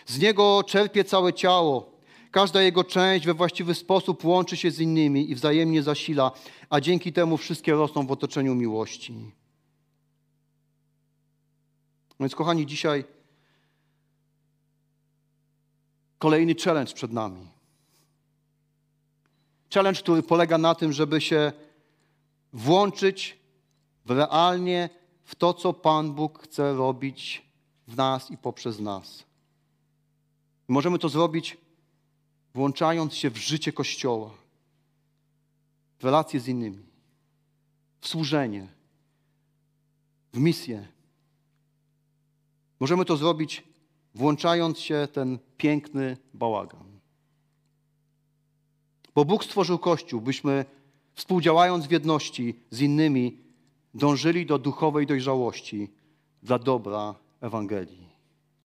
Z 0.07 0.19
Niego 0.19 0.63
czerpie 0.67 1.05
całe 1.05 1.33
ciało. 1.33 1.99
Każda 2.31 2.63
Jego 2.63 2.85
część 2.85 3.27
we 3.27 3.35
właściwy 3.35 3.75
sposób 3.75 4.25
łączy 4.25 4.57
się 4.57 4.71
z 4.71 4.81
innymi 4.81 5.31
i 5.31 5.35
wzajemnie 5.35 5.83
zasila, 5.83 6.31
a 6.71 6.81
dzięki 6.81 7.13
temu 7.13 7.37
wszystkie 7.37 7.73
rosną 7.73 8.07
w 8.07 8.13
otoczeniu 8.13 8.55
miłości. 8.55 9.15
Więc, 12.21 12.35
kochani, 12.35 12.67
dzisiaj 12.67 13.05
kolejny 16.19 16.55
challenge 16.65 16.95
przed 16.95 17.13
nami. 17.13 17.49
Challenge, 19.75 20.01
który 20.01 20.23
polega 20.23 20.59
na 20.59 20.75
tym, 20.75 20.93
żeby 20.93 21.21
się 21.21 21.53
włączyć 22.53 23.39
w 24.05 24.11
realnie 24.11 24.91
w 25.25 25.35
to, 25.35 25.55
co 25.55 25.73
Pan 25.73 26.13
Bóg 26.13 26.43
chce 26.43 26.75
robić 26.75 27.43
w 27.89 27.97
nas 27.97 28.31
i 28.31 28.39
poprzez 28.39 28.81
nas. 28.81 29.28
Możemy 30.69 30.99
to 30.99 31.09
zrobić 31.09 31.57
włączając 32.55 33.15
się 33.15 33.31
w 33.31 33.37
życie 33.37 33.73
Kościoła, 33.73 34.31
w 35.99 36.05
relacje 36.05 36.41
z 36.41 36.49
innymi, 36.49 36.83
w 38.01 38.09
służenie, 38.09 38.69
w 40.33 40.39
misję. 40.39 40.89
Możemy 42.81 43.05
to 43.05 43.17
zrobić 43.17 43.63
włączając 44.15 44.79
się 44.79 45.09
ten 45.13 45.39
piękny 45.57 46.17
bałagan. 46.35 47.01
Bo 49.15 49.25
Bóg 49.25 49.45
stworzył 49.45 49.79
Kościół, 49.79 50.21
byśmy 50.21 50.65
współdziałając 51.15 51.87
w 51.87 51.91
jedności 51.91 52.55
z 52.71 52.81
innymi 52.81 53.39
dążyli 53.95 54.47
do 54.47 54.59
duchowej 54.59 55.07
dojrzałości 55.07 55.91
dla 56.43 56.59
dobra 56.59 57.15
Ewangelii. 57.41 58.08